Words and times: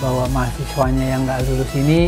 bahwa 0.00 0.24
mahasiswanya 0.32 1.04
yang 1.16 1.20
nggak 1.28 1.40
lulus 1.46 1.70
ini 1.76 2.00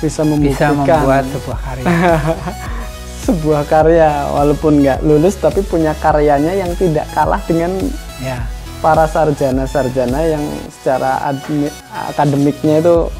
bisa 0.00 0.22
bisa 0.38 0.72
membuat 0.72 1.24
sebuah 1.28 1.58
karya. 1.60 1.86
sebuah 3.26 3.62
karya 3.66 4.10
walaupun 4.30 4.72
nggak 4.86 5.02
lulus 5.02 5.34
tapi 5.42 5.60
punya 5.66 5.92
karyanya 5.98 6.54
yang 6.54 6.70
tidak 6.78 7.10
kalah 7.10 7.42
dengan 7.42 7.74
ya, 8.22 8.38
para 8.78 9.10
sarjana-sarjana 9.10 10.20
yang 10.30 10.44
secara 10.70 11.26
admi- 11.26 11.74
akademiknya 11.90 12.78
itu 12.78 13.10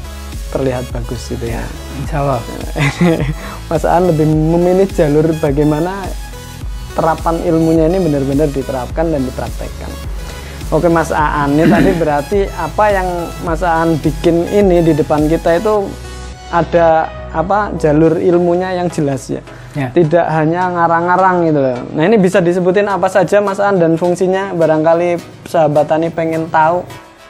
terlihat 0.55 0.87
bagus 0.95 1.27
gitu 1.27 1.43
ya. 1.43 1.59
insya 1.99 2.23
Allah. 2.23 2.39
Mas 3.69 3.83
Aan 3.83 4.07
lebih 4.07 4.23
memilih 4.31 4.87
jalur 4.95 5.27
bagaimana 5.43 6.07
terapan 6.95 7.43
ilmunya 7.43 7.91
ini 7.91 7.99
benar-benar 7.99 8.47
diterapkan 8.55 9.11
dan 9.11 9.21
dipraktekkan. 9.27 9.91
Oke 10.67 10.91
Mas 10.91 11.15
Aan, 11.15 11.55
ini 11.55 11.63
tadi 11.71 11.95
berarti 11.95 12.39
apa 12.59 12.91
yang 12.91 13.07
Mas 13.47 13.63
Aan 13.63 13.95
bikin 14.03 14.43
ini 14.51 14.83
di 14.83 14.91
depan 14.91 15.23
kita 15.31 15.63
itu 15.63 15.87
ada 16.51 17.07
apa 17.31 17.71
jalur 17.79 18.19
ilmunya 18.19 18.75
yang 18.75 18.91
jelas 18.91 19.31
ya. 19.31 19.39
Ya. 19.79 19.95
Tidak 19.95 20.27
hanya 20.27 20.67
ngarang-ngarang 20.75 21.47
gitu 21.47 21.59
loh. 21.63 21.79
Nah 21.95 22.03
ini 22.03 22.19
bisa 22.19 22.43
disebutin 22.43 22.91
apa 22.91 23.07
saja 23.07 23.39
Mas 23.39 23.63
Aan 23.63 23.79
dan 23.79 23.95
fungsinya 23.95 24.51
barangkali 24.59 25.15
sahabat 25.47 25.87
tani 25.87 26.11
pengen 26.11 26.51
tahu. 26.51 26.83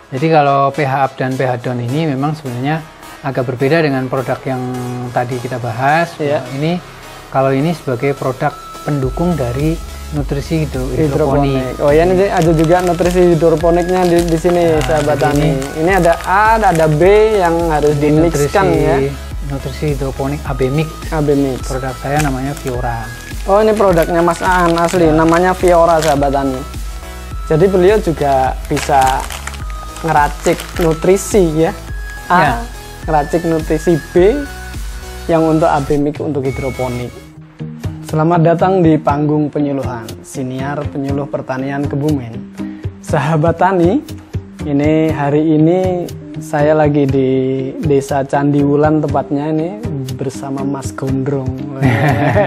Jadi 0.10 0.28
kalau 0.34 0.74
pH 0.74 0.94
up 0.98 1.12
dan 1.14 1.38
pH 1.38 1.62
down 1.62 1.78
ini 1.78 2.10
memang 2.10 2.34
sebenarnya 2.34 2.82
agak 3.22 3.54
berbeda 3.54 3.86
dengan 3.86 4.10
produk 4.10 4.42
yang 4.50 4.62
tadi 5.14 5.38
kita 5.38 5.62
bahas. 5.62 6.10
Iya. 6.18 6.42
Ini 6.58 6.82
kalau 7.30 7.54
ini 7.54 7.70
sebagai 7.78 8.18
produk 8.18 8.50
pendukung 8.82 9.38
dari 9.38 9.78
nutrisi 10.10 10.64
hidro- 10.64 10.88
hidroponik. 10.90 11.52
hidroponik. 11.52 11.84
Oh 11.84 11.92
ya 11.92 12.04
ini 12.04 12.26
ada 12.26 12.52
juga 12.54 12.80
nutrisi 12.80 13.36
hidroponiknya 13.36 14.02
di, 14.06 14.18
di 14.24 14.38
sini 14.38 14.80
sahabat 14.80 15.16
jadi 15.16 15.24
tani. 15.26 15.50
Ini 15.78 15.92
ada 15.98 16.14
A, 16.24 16.56
ada 16.56 16.86
B 16.88 17.02
yang 17.36 17.56
harus 17.68 17.96
dimixkan 17.98 18.66
nutrisi, 18.66 18.86
ya. 18.86 18.98
Nutrisi 19.48 19.86
hidroponik 19.92 20.40
AB 20.44 20.62
Mix. 20.70 20.88
AB 21.10 21.28
mix. 21.34 21.60
Produk 21.66 21.96
saya 21.98 22.20
namanya 22.20 22.52
Fiora. 22.54 23.04
Oh 23.44 23.60
ini 23.60 23.72
produknya 23.72 24.20
Mas 24.20 24.40
Aan 24.40 24.76
asli, 24.76 25.08
namanya 25.08 25.52
Fiora 25.52 26.00
sahabat 26.00 26.32
tani. 26.32 26.60
Jadi 27.48 27.66
beliau 27.66 27.96
juga 27.98 28.52
bisa 28.68 29.24
ngeracik 30.04 30.56
nutrisi 30.78 31.44
ya. 31.58 31.72
A, 32.28 32.38
Ya. 32.38 32.54
ngeracik 33.04 33.44
nutrisi 33.44 33.96
B 34.12 34.36
yang 35.28 35.44
untuk 35.44 35.68
AB 35.68 35.96
mix 35.96 36.20
untuk 36.20 36.44
hidroponik. 36.44 37.27
Selamat 38.08 38.40
datang 38.40 38.80
di 38.80 38.96
panggung 38.96 39.52
penyuluhan 39.52 40.08
Siniar 40.24 40.80
Penyuluh 40.96 41.28
Pertanian 41.28 41.84
Kebumen. 41.84 42.56
Sahabat 43.04 43.60
tani, 43.60 44.00
ini 44.64 45.12
hari 45.12 45.60
ini 45.60 46.08
saya 46.40 46.72
lagi 46.72 47.04
di 47.04 47.30
Desa 47.84 48.24
Candiwulan 48.24 49.04
tepatnya 49.04 49.52
ini 49.52 49.84
bersama 50.16 50.64
Mas 50.64 50.96
Gondrong. 50.96 51.52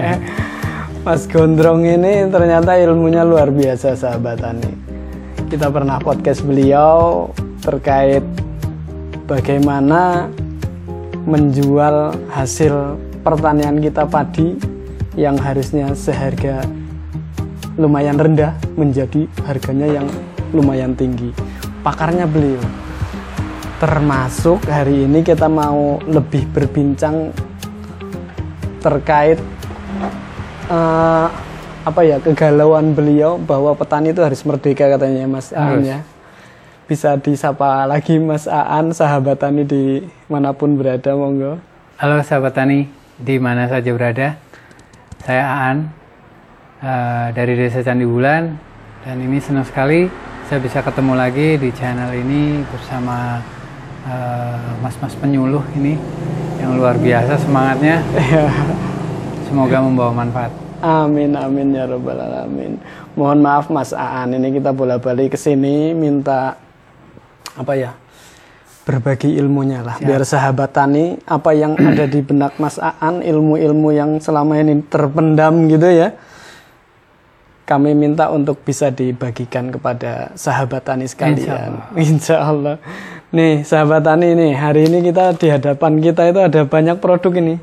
Mas 1.05 1.29
Gondrong 1.29 1.85
ini 1.85 2.25
ternyata 2.33 2.81
ilmunya 2.81 3.21
luar 3.21 3.53
biasa 3.53 3.93
sahabat 3.93 4.41
tani. 4.41 4.73
Kita 5.45 5.69
pernah 5.69 6.01
podcast 6.01 6.41
beliau 6.41 7.29
terkait 7.61 8.25
bagaimana 9.29 10.25
menjual 11.29 12.17
hasil 12.33 12.97
pertanian 13.21 13.77
kita 13.77 14.09
padi 14.09 14.80
yang 15.19 15.35
harusnya 15.35 15.91
seharga 15.91 16.63
lumayan 17.75 18.15
rendah 18.15 18.55
menjadi 18.79 19.27
harganya 19.43 19.87
yang 20.01 20.07
lumayan 20.55 20.95
tinggi. 20.95 21.35
Pakarnya 21.83 22.27
beliau. 22.27 22.61
Termasuk 23.81 24.61
hari 24.69 25.09
ini 25.09 25.25
kita 25.25 25.49
mau 25.49 25.97
lebih 26.05 26.45
berbincang 26.53 27.33
terkait 28.81 29.41
eh, 30.69 31.27
apa 31.81 32.01
ya 32.05 32.21
kegalauan 32.21 32.93
beliau 32.93 33.41
bahwa 33.41 33.73
petani 33.73 34.13
itu 34.13 34.21
harus 34.21 34.45
merdeka 34.45 34.85
katanya 34.85 35.25
Mas 35.25 35.49
Aan 35.49 35.81
ya. 35.81 35.99
Bisa 36.85 37.17
disapa 37.17 37.89
lagi 37.89 38.21
Mas 38.21 38.45
Aan 38.45 38.93
sahabat 38.93 39.41
tani 39.41 39.65
di 39.65 40.05
mana 40.29 40.53
pun 40.53 40.77
berada 40.77 41.17
monggo. 41.17 41.57
Halo 41.97 42.21
sahabat 42.21 42.53
tani, 42.53 42.85
di 43.17 43.41
mana 43.41 43.65
saja 43.65 43.89
berada. 43.93 44.37
Saya 45.31 45.47
Aan 45.47 45.87
eh, 46.83 47.27
dari 47.31 47.55
Desa 47.55 47.79
Candi 47.79 48.03
Bulan 48.03 48.51
dan 49.07 49.15
ini 49.15 49.39
senang 49.39 49.63
sekali 49.63 50.11
saya 50.51 50.59
bisa 50.59 50.83
ketemu 50.83 51.15
lagi 51.15 51.55
di 51.55 51.71
channel 51.71 52.11
ini 52.11 52.59
bersama 52.67 53.39
eh, 54.11 54.75
mas-mas 54.83 55.15
penyuluh 55.15 55.63
ini 55.79 55.95
yang 56.59 56.75
luar 56.75 56.99
biasa 56.99 57.39
semangatnya. 57.47 58.03
Semoga 59.47 59.79
membawa 59.79 60.11
manfaat. 60.19 60.51
Amin 60.83 61.31
amin 61.31 61.79
ya 61.79 61.87
robbal 61.87 62.19
alamin. 62.19 62.75
Mohon 63.15 63.39
maaf 63.39 63.71
Mas 63.71 63.95
Aan 63.95 64.35
ini 64.35 64.59
kita 64.59 64.75
bolak-balik 64.75 65.31
ke 65.31 65.39
sini 65.39 65.95
minta 65.95 66.59
apa 67.55 67.71
ya? 67.79 67.95
Berbagi 68.81 69.37
ilmunya 69.37 69.85
lah 69.85 70.01
biar 70.01 70.25
sahabat 70.25 70.73
tani 70.73 71.21
apa 71.29 71.53
yang 71.53 71.77
ada 71.77 72.09
di 72.09 72.19
benak 72.25 72.57
Mas 72.57 72.81
Aan 72.81 73.21
ilmu-ilmu 73.21 73.93
yang 73.93 74.17
selama 74.17 74.57
ini 74.57 74.81
terpendam 74.89 75.69
gitu 75.69 75.85
ya 75.85 76.17
kami 77.71 77.95
minta 77.95 78.27
untuk 78.27 78.59
bisa 78.67 78.91
dibagikan 78.91 79.71
kepada 79.71 80.35
sahabat 80.35 80.83
tani 80.83 81.07
sekalian. 81.07 81.79
Insya 81.95 82.43
Allah. 82.43 82.75
Nih 83.31 83.63
sahabat 83.63 84.03
tani 84.03 84.35
nih 84.35 84.51
hari 84.59 84.91
ini 84.91 84.99
kita 85.07 85.31
di 85.39 85.47
hadapan 85.47 86.03
kita 86.03 86.27
itu 86.27 86.39
ada 86.43 86.67
banyak 86.67 86.99
produk 86.99 87.31
ini. 87.39 87.55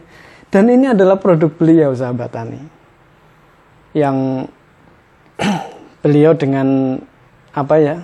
Dan 0.49 0.73
ini 0.73 0.97
adalah 0.97 1.21
produk 1.21 1.53
beliau 1.53 1.93
sahabat 1.93 2.33
tani. 2.33 2.57
Yang 3.93 4.49
beliau 6.03 6.33
dengan 6.33 6.97
apa 7.53 7.77
ya 7.77 7.97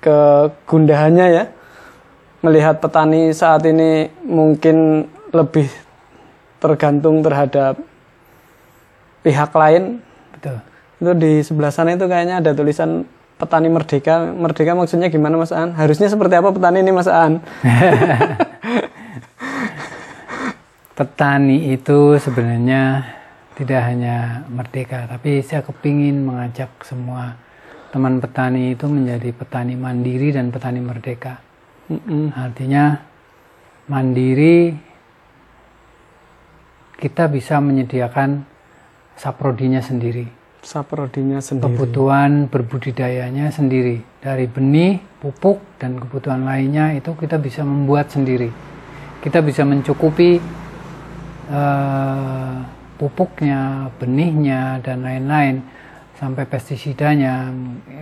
kegundahannya 0.00 1.26
ya 1.28 1.44
melihat 2.40 2.80
petani 2.80 3.32
saat 3.36 3.64
ini 3.68 4.08
mungkin 4.24 5.08
lebih 5.32 5.68
tergantung 6.60 7.20
terhadap 7.20 7.76
pihak 9.20 9.52
lain 9.52 10.00
Betul. 10.36 10.56
itu 11.00 11.12
di 11.16 11.32
sebelah 11.44 11.72
sana 11.72 11.96
itu 11.96 12.08
kayaknya 12.08 12.40
ada 12.40 12.56
tulisan 12.56 13.04
petani 13.36 13.68
merdeka 13.72 14.32
merdeka 14.32 14.72
maksudnya 14.76 15.08
gimana 15.08 15.40
Mas 15.40 15.52
An 15.52 15.72
harusnya 15.76 16.08
seperti 16.08 16.36
apa 16.36 16.52
petani 16.52 16.84
ini 16.84 16.92
Mas 16.92 17.08
An 17.08 17.40
Petani 21.00 21.72
itu 21.72 22.20
sebenarnya 22.20 23.00
tidak 23.56 23.80
hanya 23.88 24.44
merdeka, 24.52 25.08
tapi 25.08 25.40
saya 25.40 25.64
kepingin 25.64 26.28
mengajak 26.28 26.68
semua 26.84 27.40
teman 27.88 28.20
petani 28.20 28.76
itu 28.76 28.84
menjadi 28.84 29.32
petani 29.32 29.80
mandiri 29.80 30.28
dan 30.28 30.52
petani 30.52 30.84
merdeka. 30.84 31.40
Mm-mm. 31.90 32.30
Artinya 32.38 33.02
mandiri 33.90 34.70
kita 37.00 37.26
bisa 37.26 37.58
menyediakan 37.58 38.46
saprodinya 39.18 39.82
sendiri, 39.82 40.28
saprodinya 40.62 41.42
sendiri 41.42 41.66
kebutuhan 41.66 42.46
berbudidayanya 42.46 43.50
sendiri 43.50 44.04
dari 44.22 44.46
benih, 44.46 45.02
pupuk 45.18 45.58
dan 45.82 45.98
kebutuhan 45.98 46.46
lainnya 46.46 46.94
itu 46.94 47.10
kita 47.18 47.40
bisa 47.42 47.66
membuat 47.66 48.12
sendiri. 48.12 48.52
Kita 49.20 49.42
bisa 49.42 49.66
mencukupi 49.66 50.40
eh, 51.50 52.56
pupuknya, 53.00 53.88
benihnya 53.96 54.78
dan 54.84 55.02
lain-lain 55.02 55.64
sampai 56.20 56.44
pestisidanya 56.44 57.48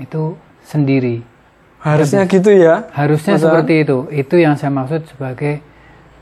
itu 0.02 0.34
sendiri. 0.66 1.37
Harusnya 1.80 2.24
gitu 2.24 2.50
ya 2.50 2.86
Harusnya 2.90 3.34
Masa- 3.34 3.44
seperti 3.44 3.74
itu. 3.82 3.98
Itu 4.10 4.34
yang 4.34 4.54
saya 4.54 4.70
maksud 4.70 5.06
sebagai 5.06 5.62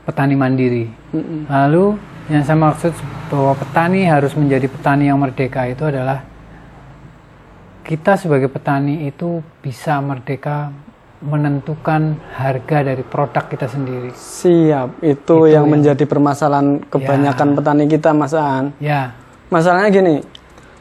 petani 0.03 0.33
mandiri. 0.33 0.85
Mm-mm. 1.11 1.45
Lalu 1.47 1.97
yang 2.27 2.43
saya 2.43 2.55
maksud 2.55 2.93
bahwa 3.27 3.53
petani 3.53 4.03
harus 4.03 4.31
menjadi 4.31 4.67
petani 4.67 5.07
yang 5.07 5.17
merdeka 5.17 5.65
itu 5.65 5.83
adalah 5.83 6.23
kita 7.81 8.15
sebagai 8.15 8.47
petani 8.47 9.07
itu 9.07 9.39
bisa 9.57 9.97
merdeka 9.99 10.71
menentukan 11.17 12.13
harga 12.31 12.85
dari 12.85 13.01
produk 13.01 13.41
kita 13.43 13.65
sendiri. 13.65 14.13
siap 14.13 15.01
itu, 15.01 15.17
Itu 15.17 15.49
yang 15.49 15.65
yang- 15.65 15.71
menjadi 15.71 16.03
permasalahan 16.05 16.85
kebanyakan 16.85 17.57
petani 17.57 17.83
kita 17.87 18.13
Mas 18.13 18.31
An 18.31 18.69
Ya, 18.77 19.17
Masalahnya 19.47 19.89
gini, 19.89 20.15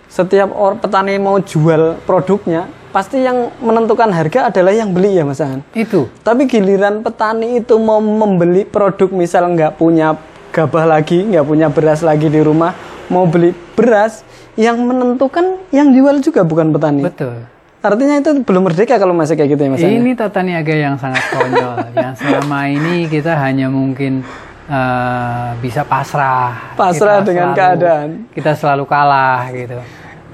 setiap 0.07 0.51
orang 0.51 0.77
petani 0.77 1.17
mau 1.17 1.39
jual 1.39 1.97
produknya, 2.03 2.67
pasti 2.97 3.21
yang 3.21 3.53
menentukan 3.61 4.09
harga 4.09 4.49
adalah 4.49 4.73
yang 4.73 4.97
beli 4.97 5.21
ya 5.21 5.29
Mas 5.29 5.45
An. 5.45 5.61
itu. 5.77 6.09
Tapi 6.25 6.49
giliran 6.49 7.05
petani 7.05 7.61
itu 7.61 7.77
mau 7.77 8.01
membeli 8.01 8.65
produk, 8.65 9.13
misal 9.13 9.53
nggak 9.53 9.77
punya 9.77 10.17
gabah 10.49 10.89
lagi, 10.89 11.21
nggak 11.29 11.45
punya 11.45 11.69
beras 11.69 12.01
lagi 12.01 12.33
di 12.33 12.41
rumah, 12.41 12.73
mau 13.13 13.29
beli 13.29 13.53
beras, 13.77 14.25
yang 14.57 14.81
menentukan 14.81 15.61
yang 15.69 15.93
jual 15.93 16.25
juga 16.25 16.41
bukan 16.41 16.73
petani. 16.73 17.05
Betul. 17.05 17.45
Artinya 17.85 18.17
itu 18.17 18.41
belum 18.41 18.65
merdeka 18.65 18.97
kalau 18.97 19.13
masih 19.13 19.37
kayak 19.37 19.53
gitu 19.53 19.63
ya 19.69 19.71
Mas. 19.77 19.85
An? 19.85 19.93
Ini 19.93 20.11
tata 20.17 20.41
niaga 20.41 20.73
yang 20.73 20.97
sangat 20.97 21.21
konyol. 21.29 21.77
yang 22.01 22.17
selama 22.17 22.61
ini 22.73 23.13
kita 23.13 23.37
hanya 23.37 23.69
mungkin 23.69 24.25
eh, 24.73 25.49
bisa 25.61 25.85
pasrah. 25.85 26.73
Pasrah 26.81 27.21
Kita 27.21 27.29
dengan 27.29 27.53
selalu- 27.53 27.61
keadaan. 27.61 28.09
Kita 28.33 28.53
selalu 28.57 28.85
kalah 28.89 29.53
gitu. 29.53 29.77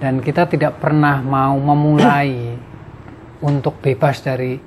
Dan 0.03 0.19
kita 0.19 0.51
tidak 0.51 0.83
pernah 0.83 1.23
mau 1.23 1.55
memulai 1.55 2.59
untuk 3.49 3.79
bebas 3.79 4.19
dari 4.19 4.59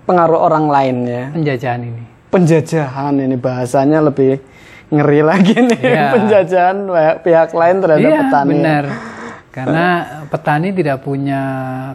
Pengaruh 0.00 0.42
orang 0.42 0.66
lain 0.66 0.96
ya. 1.06 1.24
penjajahan 1.30 1.82
ini. 1.86 2.02
Penjajahan 2.34 3.14
ini 3.14 3.36
bahasanya 3.38 4.02
lebih 4.02 4.42
ngeri 4.90 5.22
lagi 5.22 5.54
nih. 5.54 5.78
Iya. 5.78 6.06
Penjajahan 6.18 6.76
pihak, 6.82 7.16
pihak 7.22 7.50
lain 7.54 7.76
terhadap 7.78 8.10
Iya, 8.10 8.20
petani. 8.26 8.50
benar. 8.50 8.84
Karena 9.54 9.86
petani 10.26 10.68
tidak 10.74 10.98
punya 11.02 11.42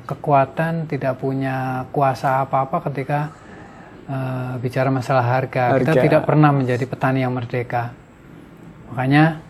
kekuatan, 0.07 0.87
tidak 0.87 1.19
punya 1.19 1.83
kuasa 1.91 2.43
apa-apa 2.43 2.87
ketika 2.87 3.35
eh, 4.07 4.53
bicara 4.63 4.87
masalah 4.87 5.23
harga. 5.23 5.75
Kita 5.75 5.91
Harga. 5.91 6.03
tidak 6.07 6.21
pernah 6.23 6.55
menjadi 6.55 6.83
petani 6.87 7.19
yang 7.19 7.35
merdeka. 7.35 7.91
Makanya 8.91 9.43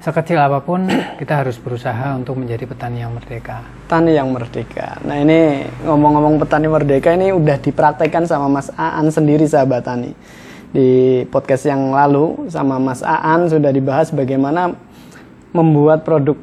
sekecil 0.00 0.40
apa 0.40 0.64
pun 0.64 0.88
kita 1.20 1.44
harus 1.44 1.60
berusaha 1.60 2.16
untuk 2.16 2.40
menjadi 2.40 2.64
petani 2.64 3.04
yang 3.04 3.12
merdeka. 3.12 3.60
Petani 3.86 4.12
yang 4.16 4.28
merdeka. 4.32 4.96
Nah 5.04 5.20
ini 5.20 5.68
ngomong-ngomong 5.84 6.40
petani 6.40 6.66
merdeka 6.66 7.12
ini 7.12 7.30
udah 7.30 7.60
dipraktekkan 7.60 8.24
sama 8.24 8.48
Mas 8.48 8.72
Aan 8.74 9.12
sendiri 9.12 9.44
sahabat 9.44 9.84
tani. 9.84 10.16
Di 10.70 11.22
podcast 11.28 11.68
yang 11.68 11.92
lalu 11.92 12.48
sama 12.48 12.80
Mas 12.80 13.04
Aan 13.04 13.52
sudah 13.52 13.68
dibahas 13.68 14.08
bagaimana 14.08 14.72
membuat 15.52 16.06
produk 16.06 16.38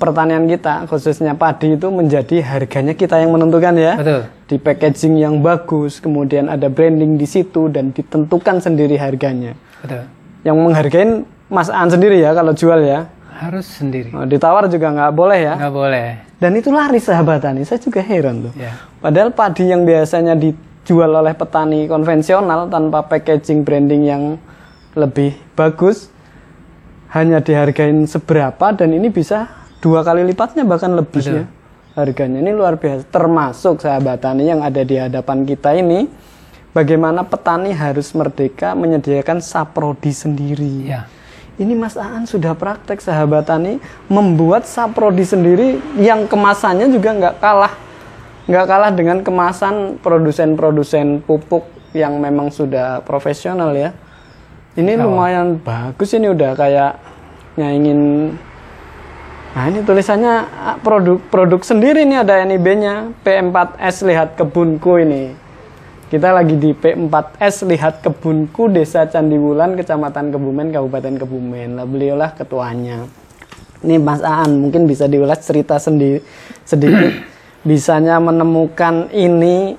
pertanian 0.00 0.48
kita 0.48 0.88
khususnya 0.88 1.36
padi 1.36 1.76
itu 1.76 1.92
menjadi 1.92 2.40
harganya 2.40 2.96
kita 2.96 3.20
yang 3.20 3.32
menentukan 3.32 3.76
ya. 3.76 3.94
Betul. 4.00 4.22
Di 4.48 4.56
packaging 4.58 5.20
yang 5.20 5.44
bagus, 5.44 6.00
kemudian 6.00 6.48
ada 6.50 6.66
branding 6.72 7.20
di 7.20 7.28
situ 7.28 7.68
dan 7.68 7.92
ditentukan 7.92 8.60
sendiri 8.64 8.96
harganya. 8.96 9.54
Betul. 9.84 10.08
Yang 10.42 10.56
menghargain 10.56 11.10
Mas 11.50 11.68
Aan 11.68 11.90
sendiri 11.90 12.22
ya 12.22 12.30
kalau 12.32 12.54
jual 12.54 12.80
ya. 12.86 13.10
Harus 13.40 13.66
sendiri. 13.66 14.14
Oh, 14.14 14.22
ditawar 14.22 14.68
juga 14.70 14.92
nggak 14.94 15.12
boleh 15.16 15.40
ya. 15.42 15.54
Nggak 15.58 15.74
boleh. 15.74 16.08
Dan 16.38 16.56
itu 16.56 16.70
laris 16.70 17.08
sahabat 17.08 17.42
tani. 17.42 17.66
Saya 17.66 17.80
juga 17.82 18.00
heran 18.00 18.48
tuh. 18.48 18.52
Ya. 18.54 18.76
Padahal 19.02 19.34
padi 19.34 19.66
yang 19.66 19.82
biasanya 19.82 20.38
dijual 20.38 21.10
oleh 21.10 21.34
petani 21.34 21.88
konvensional 21.90 22.70
tanpa 22.70 23.02
packaging 23.04 23.64
branding 23.66 24.02
yang 24.06 24.22
lebih 24.94 25.34
bagus 25.58 26.10
hanya 27.10 27.42
dihargain 27.42 28.06
seberapa 28.06 28.70
dan 28.70 28.94
ini 28.94 29.10
bisa 29.10 29.50
dua 29.82 30.06
kali 30.06 30.22
lipatnya 30.22 30.62
bahkan 30.62 30.94
lebih 30.94 31.22
ya 31.22 31.44
harganya 31.98 32.38
ini 32.38 32.54
luar 32.54 32.78
biasa 32.78 33.06
termasuk 33.10 33.82
sahabat 33.82 34.22
tani 34.22 34.46
yang 34.46 34.62
ada 34.62 34.82
di 34.86 34.94
hadapan 34.94 35.42
kita 35.42 35.74
ini 35.74 36.06
bagaimana 36.70 37.26
petani 37.26 37.74
harus 37.74 38.14
merdeka 38.14 38.78
menyediakan 38.78 39.42
saprodi 39.42 40.14
sendiri 40.14 40.74
Ya. 40.86 41.10
Ini 41.60 41.76
Mas 41.76 41.94
Aan 42.00 42.24
sudah 42.24 42.56
praktek 42.56 43.04
sahabat 43.04 43.46
tani 43.46 43.76
membuat 44.08 44.64
saprodi 44.64 45.28
sendiri 45.28 45.76
yang 46.00 46.24
kemasannya 46.24 46.88
juga 46.88 47.12
nggak 47.12 47.36
kalah 47.36 47.74
nggak 48.48 48.66
kalah 48.66 48.90
dengan 48.90 49.20
kemasan 49.20 50.00
produsen-produsen 50.02 51.22
pupuk 51.22 51.68
yang 51.94 52.18
memang 52.18 52.50
sudah 52.50 52.98
profesional 53.06 53.70
ya. 53.76 53.94
Ini 54.74 54.98
lumayan 54.98 55.58
bagus 55.60 56.14
ini 56.14 56.30
udah 56.30 56.54
kayak 56.58 56.92
nyaingin 57.58 58.32
Nah 59.50 59.66
ini 59.66 59.82
tulisannya 59.82 60.34
ah, 60.46 60.78
produk 60.78 61.18
produk 61.26 61.58
sendiri 61.66 62.06
nih 62.06 62.22
ada 62.22 62.38
NIB-nya 62.46 63.10
P4S 63.26 64.06
lihat 64.06 64.38
kebunku 64.38 65.02
ini. 65.02 65.34
Kita 66.10 66.34
lagi 66.34 66.58
di 66.58 66.74
P4S 66.74 67.70
lihat 67.70 68.02
kebunku 68.02 68.66
Desa 68.66 69.06
Candiwulan 69.06 69.78
Kecamatan 69.78 70.34
Kebumen 70.34 70.74
Kabupaten 70.74 71.22
Kebumen. 71.22 71.78
Lah 71.78 71.86
beliaulah 71.86 72.34
ketuanya. 72.34 73.06
Ini 73.86 73.94
Mas 74.02 74.18
Aan 74.18 74.58
mungkin 74.58 74.90
bisa 74.90 75.06
diulas 75.06 75.46
cerita 75.46 75.78
sendiri 75.78 76.18
sedikit 76.66 77.14
bisanya 77.70 78.18
menemukan 78.18 79.06
ini 79.14 79.78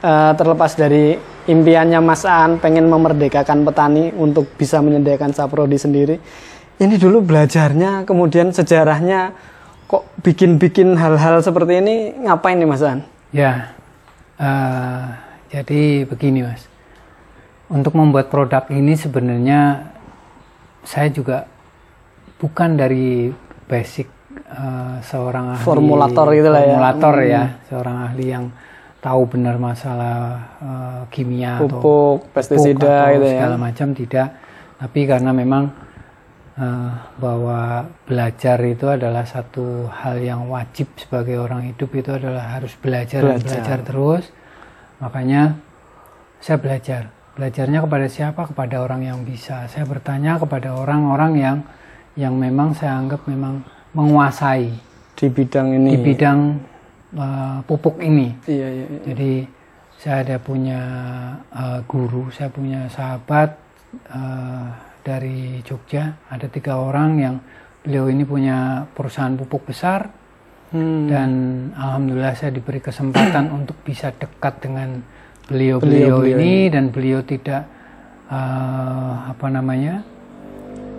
eh, 0.00 0.32
terlepas 0.32 0.72
dari 0.80 1.20
impiannya 1.44 2.00
Mas 2.00 2.24
Aan 2.24 2.56
pengen 2.56 2.88
memerdekakan 2.88 3.68
petani 3.68 4.08
untuk 4.16 4.48
bisa 4.56 4.80
menyediakan 4.80 5.36
saprodi 5.36 5.76
sendiri. 5.76 6.16
Ini 6.80 6.96
dulu 6.96 7.20
belajarnya, 7.20 8.08
kemudian 8.08 8.56
sejarahnya 8.56 9.36
kok 9.92 10.08
bikin-bikin 10.24 10.96
hal-hal 10.96 11.44
seperti 11.44 11.84
ini 11.84 12.16
ngapain 12.24 12.56
nih 12.56 12.64
Mas 12.64 12.80
Aan? 12.80 13.04
Ya, 13.28 13.76
eh, 14.38 15.04
jadi 15.52 16.06
begini 16.06 16.46
mas. 16.46 16.64
Untuk 17.68 17.92
membuat 17.92 18.32
produk 18.32 18.64
ini 18.72 18.96
sebenarnya 18.96 19.92
saya 20.88 21.12
juga 21.12 21.44
bukan 22.40 22.78
dari 22.78 23.28
basic 23.68 24.08
eh, 24.48 24.96
seorang 25.04 25.58
ahli 25.58 25.64
Formulator 25.66 26.26
gitu 26.32 26.48
lah 26.48 26.62
ya. 26.62 26.66
formulator 26.72 27.14
ya, 27.26 27.42
seorang 27.68 27.96
ahli 28.08 28.26
yang 28.30 28.44
tahu 28.98 29.22
benar 29.30 29.60
masalah 29.60 30.16
eh, 30.62 31.02
kimia 31.12 31.60
atau 31.60 31.68
Pupuk, 31.68 32.18
pestisida 32.32 33.10
atau 33.10 33.14
gitu 33.18 33.26
ya. 33.26 33.32
segala 33.36 33.56
macam 33.60 33.88
tidak. 33.92 34.28
Tapi 34.78 35.00
karena 35.10 35.30
memang 35.34 35.87
bahwa 37.22 37.86
belajar 38.02 38.58
itu 38.66 38.90
adalah 38.90 39.22
satu 39.22 39.86
hal 39.86 40.18
yang 40.18 40.50
wajib 40.50 40.90
sebagai 40.98 41.38
orang 41.38 41.70
hidup 41.70 41.86
itu 41.94 42.10
adalah 42.10 42.58
harus 42.58 42.74
belajar, 42.74 43.22
dan 43.22 43.38
Belajar. 43.38 43.46
belajar 43.46 43.78
terus. 43.86 44.24
Makanya 44.98 45.42
saya 46.42 46.58
belajar. 46.58 47.02
Belajarnya 47.38 47.78
kepada 47.86 48.06
siapa? 48.10 48.42
Kepada 48.50 48.82
orang 48.82 49.06
yang 49.06 49.22
bisa. 49.22 49.70
Saya 49.70 49.86
bertanya 49.86 50.42
kepada 50.42 50.74
orang-orang 50.74 51.32
yang 51.38 51.58
yang 52.18 52.34
memang 52.34 52.74
saya 52.74 52.98
anggap 52.98 53.22
memang 53.30 53.62
menguasai 53.94 54.74
Di 55.14 55.30
bidang 55.30 55.70
ini. 55.78 55.94
di 55.94 55.98
bidang 56.02 56.38
eh, 57.14 57.58
pupuk 57.62 58.02
ini. 58.02 58.34
Iya, 58.50 58.66
iya, 58.66 58.86
iya. 58.90 59.00
Jadi 59.06 59.32
saya 59.94 60.16
ada 60.26 60.36
punya 60.42 60.80
eh, 61.54 61.78
guru, 61.86 62.26
saya 62.34 62.50
punya 62.50 62.90
sahabat 62.90 63.54
eh, 64.10 64.66
dari 65.08 65.64
Jogja, 65.64 66.20
ada 66.28 66.44
tiga 66.52 66.76
orang 66.76 67.10
yang 67.16 67.34
beliau 67.80 68.12
ini 68.12 68.28
punya 68.28 68.84
perusahaan 68.92 69.32
pupuk 69.32 69.72
besar 69.72 70.12
Hmm. 70.68 71.08
dan 71.08 71.30
alhamdulillah 71.72 72.36
saya 72.36 72.52
diberi 72.52 72.76
kesempatan 72.76 73.48
untuk 73.64 73.72
bisa 73.80 74.12
dekat 74.12 74.60
dengan 74.60 75.00
beliau-beliau 75.48 76.28
ini 76.28 76.68
dan 76.68 76.92
beliau 76.92 77.24
tidak 77.24 77.64
eh, 78.28 79.12
apa 79.32 79.48
namanya 79.48 80.04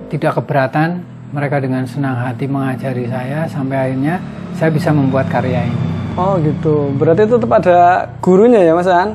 tidak 0.09 0.41
keberatan 0.41 1.05
mereka 1.29 1.61
dengan 1.61 1.85
senang 1.85 2.17
hati 2.17 2.49
mengajari 2.49 3.05
saya 3.13 3.45
sampai 3.45 3.77
akhirnya 3.77 4.17
saya 4.57 4.73
bisa 4.73 4.89
membuat 4.89 5.29
karya 5.29 5.69
ini. 5.69 5.85
Oh 6.17 6.41
gitu. 6.41 6.89
Berarti 6.97 7.29
tetap 7.29 7.51
ada 7.53 8.09
gurunya 8.17 8.65
ya 8.65 8.73
Mas 8.73 8.89
Aan? 8.89 9.13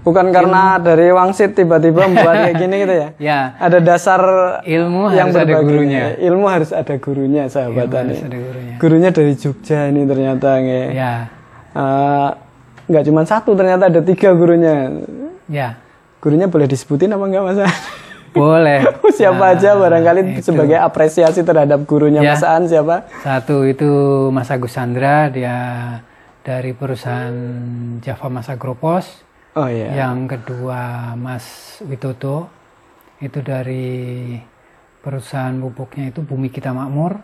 Bukan 0.00 0.30
karena 0.30 0.76
dari 0.76 1.08
wangsit 1.08 1.52
tiba-tiba 1.52 2.04
membuat 2.04 2.36
kayak 2.42 2.56
gini 2.56 2.74
gitu 2.78 2.94
ya? 2.94 3.08
Ya, 3.30 3.38
Ada 3.56 3.78
dasar 3.78 4.20
ilmu 4.62 5.10
yang 5.10 5.28
harus 5.28 5.36
ada 5.36 5.44
berbagi. 5.50 5.66
gurunya. 5.66 6.02
Ilmu 6.16 6.46
harus 6.46 6.70
ada 6.70 6.94
gurunya 6.94 7.42
sahabat 7.46 7.84
Ilmu 7.84 7.92
tani. 7.92 8.08
harus 8.08 8.22
ada 8.22 8.38
gurunya. 8.38 8.74
Gurunya 8.76 9.10
dari 9.10 9.32
Jogja 9.34 9.78
ini 9.86 10.02
ternyata 10.04 10.48
nge. 10.56 10.82
Ya, 10.90 11.14
Eh, 11.70 12.28
nggak 12.86 13.04
cuma 13.04 13.22
satu 13.22 13.54
ternyata 13.54 13.86
ada 13.86 14.00
tiga 14.00 14.32
gurunya. 14.32 14.90
ya, 15.46 15.78
Gurunya 16.18 16.46
boleh 16.46 16.64
disebutin 16.64 17.08
apa 17.10 17.22
enggak 17.22 17.42
Mas 17.42 17.58
boleh. 18.32 18.80
siapa 19.16 19.38
Nah, 19.40 19.54
aja 19.54 19.70
barangkali 19.74 20.20
itu. 20.34 20.40
sebagai 20.46 20.76
apresiasi 20.76 21.40
terhadap 21.40 21.82
gurunya 21.82 22.20
Ya. 22.20 22.32
Mas 22.32 22.42
Aan 22.42 22.66
siapa? 22.66 23.06
Satu 23.20 23.62
itu 23.64 23.86
Mas 24.28 24.48
Agus 24.48 24.72
Sandra, 24.72 25.28
dia 25.28 25.56
dari 26.40 26.72
perusahaan 26.72 27.32
Java 27.98 28.26
Mas 28.28 28.48
Agropos. 28.48 29.06
Oh 29.52 29.66
iya. 29.66 30.06
Yang 30.06 30.38
kedua 30.38 31.12
Mas 31.14 31.44
Witoto, 31.82 32.46
itu 33.18 33.38
dari 33.40 34.38
perusahaan 35.00 35.52
pupuknya 35.52 36.08
itu 36.08 36.22
Bumi 36.22 36.48
Kita 36.48 36.70
Makmur. 36.70 37.18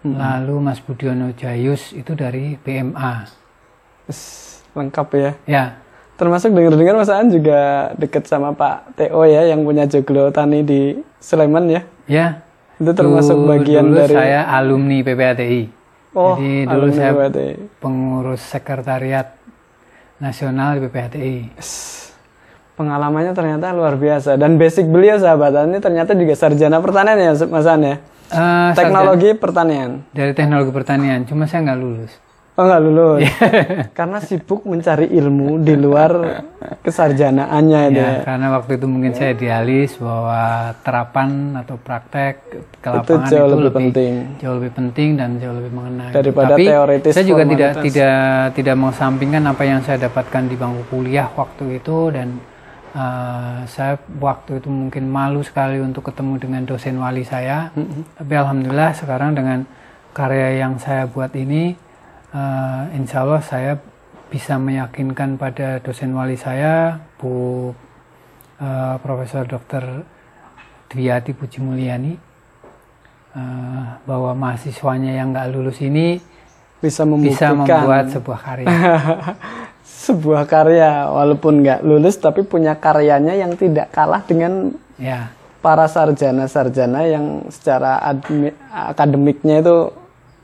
Lalu 0.00 0.56
Mas 0.58 0.80
Budiono 0.80 1.30
Jayus 1.36 1.92
itu 1.92 2.16
dari 2.16 2.56
BMA. 2.56 3.28
Lengkap 4.72 5.08
ya. 5.12 5.32
Ya, 5.44 5.64
Termasuk 6.16 6.52
dengar-dengar 6.52 7.00
Mas 7.00 7.08
Aan 7.08 7.32
juga 7.32 7.92
deket 7.96 8.28
sama 8.28 8.52
Pak 8.52 8.92
TO 8.92 9.24
ya 9.24 9.48
yang 9.48 9.64
punya 9.64 9.88
joglo 9.88 10.28
tani 10.28 10.60
di 10.60 11.00
Sleman 11.16 11.64
ya. 11.68 11.80
ya. 12.04 12.26
Itu 12.76 12.92
termasuk 12.92 13.40
Dulu- 13.40 13.48
bagian 13.48 13.88
dulu 13.88 13.96
dari 13.98 14.14
saya 14.14 14.40
alumni 14.48 15.00
PPATI. 15.00 15.60
Oh, 16.12 16.36
Jadi 16.36 16.68
dulu 16.68 16.86
saya 16.92 17.12
PPATI. 17.12 17.48
pengurus 17.76 18.42
sekretariat 18.42 19.39
nasional 20.20 20.76
di 20.76 20.86
PPATI. 20.86 21.34
pengalamannya 22.76 23.36
ternyata 23.36 23.76
luar 23.76 24.00
biasa 24.00 24.40
dan 24.40 24.56
basic 24.56 24.88
beliau 24.88 25.20
sahabat 25.20 25.68
ini 25.68 25.84
ternyata 25.84 26.16
juga 26.16 26.32
sarjana 26.32 26.80
pertanian 26.80 27.20
ya 27.20 27.32
Mas 27.52 27.68
An 27.68 27.84
ya. 27.84 27.96
Eh, 28.30 28.70
Teknologi 28.72 29.36
pertanian. 29.36 30.00
sarjana 30.00 30.16
dari 30.16 30.32
teknologi 30.32 30.70
pertanian, 30.70 31.26
cuma 31.26 31.44
saya 31.44 31.66
nggak 31.66 31.80
lulus. 31.82 32.12
Oh 32.60 32.68
nggak 32.68 32.82
lulus. 32.82 33.20
Karena 33.98 34.20
sibuk 34.20 34.60
mencari 34.62 35.08
ilmu 35.08 35.56
di 35.58 35.72
luar 35.74 36.12
kesarjanaannya 36.84 37.80
itu 37.86 37.96
Ya, 37.96 38.08
ya. 38.10 38.20
karena 38.20 38.46
waktu 38.52 38.76
itu 38.76 38.84
mungkin 38.84 39.12
saya 39.12 39.32
idealis 39.32 39.96
bahwa 39.96 40.42
terapan 40.78 41.28
atau 41.56 41.76
praktek 41.76 42.34
ke 42.76 42.88
Itu 42.90 42.96
lapangan 43.16 43.28
jauh 43.28 43.48
lebih 43.50 43.72
penting. 43.72 44.12
jauh 44.36 44.54
lebih 44.56 44.72
penting 44.74 45.08
dan 45.14 45.30
jauh 45.36 45.54
lebih 45.54 45.72
mengena. 45.72 46.04
gitu. 46.06 46.16
Daripada 46.16 46.52
Tapi 46.52 46.64
teoritis 46.66 47.12
saya 47.12 47.26
juga 47.26 47.44
tidak 47.44 47.70
formalitas. 47.70 47.84
tidak 47.86 48.20
tidak 48.54 48.74
mengesampingkan 48.76 49.42
apa 49.46 49.62
yang 49.62 49.80
saya 49.80 49.98
dapatkan 50.02 50.42
di 50.44 50.54
bangku 50.54 50.82
kuliah 50.90 51.28
waktu 51.32 51.64
itu 51.74 51.98
dan 52.10 52.28
eh, 52.92 53.58
saya 53.66 53.92
waktu 54.18 54.50
itu 54.58 54.68
mungkin 54.68 55.04
malu 55.06 55.40
sekali 55.40 55.78
untuk 55.78 56.04
ketemu 56.04 56.34
dengan 56.36 56.62
dosen 56.64 56.96
wali 56.96 57.24
saya. 57.24 57.72
Tapi 58.12 58.32
alhamdulillah 58.34 58.92
sekarang 58.92 59.32
dengan 59.32 59.64
karya 60.10 60.58
yang 60.58 60.76
saya 60.76 61.06
buat 61.06 61.30
ini, 61.32 61.72
eh, 62.34 62.82
insya 62.96 63.22
Allah 63.26 63.42
saya 63.42 63.72
bisa 64.30 64.56
meyakinkan 64.56 65.34
pada 65.34 65.82
dosen 65.82 66.14
wali 66.14 66.38
saya, 66.38 67.02
Bu 67.18 67.74
eh, 68.62 68.96
Profesor 69.02 69.46
Dr. 69.46 70.06
Dwiati 70.90 71.34
Puji 71.34 71.58
Mulyani, 71.62 72.14
eh, 73.34 73.84
bahwa 74.06 74.32
mahasiswanya 74.34 75.14
yang 75.14 75.34
nggak 75.34 75.50
lulus 75.50 75.82
ini 75.82 76.22
Bisa 76.80 77.04
bisa 77.04 77.52
membuat 77.52 78.08
sebuah 78.08 78.40
karya. 78.40 78.68
sebuah 80.08 80.48
karya 80.48 81.12
walaupun 81.12 81.60
nggak 81.60 81.84
lulus 81.84 82.16
tapi 82.16 82.40
punya 82.40 82.72
karyanya 82.80 83.36
yang 83.36 83.52
tidak 83.52 83.92
kalah 83.92 84.24
dengan 84.24 84.72
ya, 84.96 85.28
para 85.60 85.84
sarjana-sarjana 85.84 87.04
yang 87.04 87.44
secara 87.52 88.00
akademiknya 88.72 89.60
itu 89.60 89.92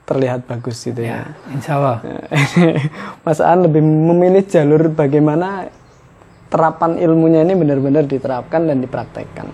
terlihat 0.07 0.47
bagus 0.47 0.79
gitu 0.87 1.03
ya. 1.03 1.27
ya, 1.27 1.51
insya 1.51 1.83
Allah. 1.83 1.99
Mas 3.27 3.43
Aan 3.43 3.67
lebih 3.67 3.83
memilih 3.83 4.47
jalur 4.47 4.87
bagaimana 4.95 5.67
terapan 6.47 7.03
ilmunya 7.03 7.43
ini 7.43 7.59
benar-benar 7.59 8.07
diterapkan 8.07 8.71
dan 8.71 8.79
dipraktekkan. 8.79 9.51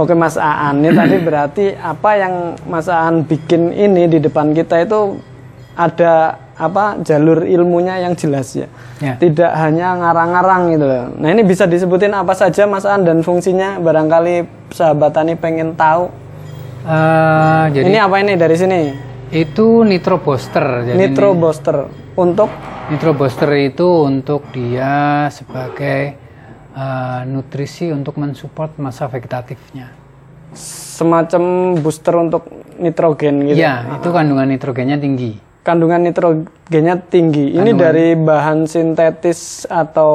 Oke 0.00 0.16
Mas 0.16 0.40
Aan, 0.40 0.80
ini 0.80 0.96
tadi 0.96 1.16
berarti 1.28 1.76
apa 1.76 2.10
yang 2.16 2.34
Mas 2.64 2.88
Aan 2.88 3.28
bikin 3.28 3.76
ini 3.76 4.08
di 4.08 4.18
depan 4.20 4.56
kita 4.56 4.80
itu 4.80 5.20
ada 5.76 6.40
apa 6.56 6.96
jalur 7.04 7.44
ilmunya 7.44 8.00
yang 8.00 8.16
jelas 8.16 8.56
ya. 8.56 8.68
Ya. 9.04 9.20
Tidak 9.20 9.52
hanya 9.52 9.92
ngarang-ngarang 10.00 10.72
gitu 10.72 10.88
loh. 10.88 11.04
Nah 11.20 11.28
ini 11.28 11.44
bisa 11.44 11.68
disebutin 11.68 12.16
apa 12.16 12.32
saja 12.32 12.64
Mas 12.64 12.88
Aan 12.88 13.04
dan 13.04 13.20
fungsinya 13.20 13.76
barangkali 13.76 14.48
sahabat 14.72 15.12
tani 15.12 15.36
pengen 15.36 15.76
tahu. 15.76 16.08
Eh, 16.86 17.64
jadi 17.76 17.84
Ini 17.92 17.98
apa 18.08 18.16
ini 18.24 18.32
dari 18.40 18.56
sini? 18.56 18.80
Itu 19.30 19.82
nitro 19.82 20.18
booster. 20.18 20.86
Jadi 20.86 20.96
Nitro 20.96 21.34
booster 21.34 21.76
untuk 22.14 22.50
Nitro 22.86 23.12
booster 23.12 23.50
itu 23.58 24.06
untuk 24.06 24.46
dia 24.50 25.26
sebagai 25.28 26.14
eh, 26.70 27.20
nutrisi 27.26 27.90
untuk 27.90 28.14
mensupport 28.16 28.78
masa 28.78 29.06
vegetatifnya. 29.06 29.90
semacam 30.56 31.42
booster 31.76 32.16
untuk 32.16 32.48
nitrogen 32.78 33.44
gitu. 33.44 33.60
Iya, 33.60 34.00
itu 34.00 34.08
kandungan 34.08 34.48
nitrogennya 34.48 34.96
tinggi. 34.96 35.36
Kandungan 35.60 36.00
nitrogennya 36.00 36.96
tinggi. 37.02 37.52
Ini 37.52 37.74
dari 37.74 38.14
bahan 38.14 38.64
sintetis 38.64 39.66
atau 39.66 40.08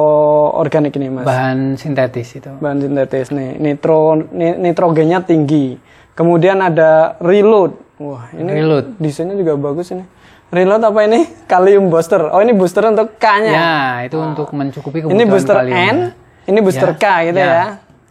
organik 0.50 0.96
ini, 0.96 1.12
Mas? 1.12 1.28
Bahan 1.28 1.76
sintetis 1.76 2.34
itu. 2.34 2.50
Bahan 2.58 2.80
sintetis 2.80 3.30
nih. 3.30 3.60
Nitro 3.60 4.16
ni- 4.32 4.58
nitrogennya 4.58 5.22
tinggi. 5.22 5.76
Kemudian 6.12 6.58
ada 6.58 7.14
reload. 7.20 7.76
Wah, 7.96 8.24
ini 8.32 8.50
Reload. 8.50 8.96
desainnya 8.96 9.34
juga 9.34 9.54
bagus 9.54 9.90
ini. 9.90 10.04
Reload 10.48 10.82
apa 10.82 11.00
ini? 11.04 11.24
Kalium 11.44 11.88
booster. 11.88 12.28
Oh, 12.28 12.40
ini 12.40 12.52
booster 12.52 12.84
untuk 12.84 13.16
K-nya. 13.16 13.52
Ya, 13.52 13.72
itu 14.04 14.16
untuk 14.16 14.52
mencukupi 14.52 15.00
kebutuhan 15.00 15.16
Ini 15.16 15.24
booster 15.24 15.56
kalium. 15.56 15.76
N, 15.78 15.98
ini 16.44 16.58
booster 16.60 16.90
Ya, 16.90 16.98
K 16.98 17.06
gitu 17.26 17.40
ya. 17.40 17.48
ya. 17.48 17.66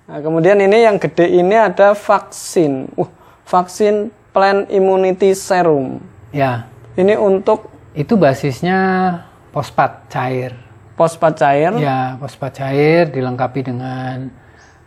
Nah, 0.08 0.20
kemudian 0.20 0.58
ini 0.58 0.78
yang 0.82 0.98
gede 0.98 1.30
ini 1.30 1.54
ada 1.54 1.94
vaksin. 1.94 2.90
Uh, 2.98 3.10
vaksin 3.44 4.10
plant 4.32 4.68
immunity 4.70 5.32
serum. 5.32 6.02
Ya, 6.32 6.66
Ini 6.92 7.16
untuk 7.16 7.68
itu 7.94 8.16
basisnya 8.16 8.80
fosfat 9.52 10.08
cair. 10.08 10.56
fosfat 10.92 11.34
cair, 11.36 11.72
Ya, 11.76 12.16
fosfat 12.18 12.52
cair 12.54 13.08
dilengkapi 13.08 13.64
dengan 13.64 14.30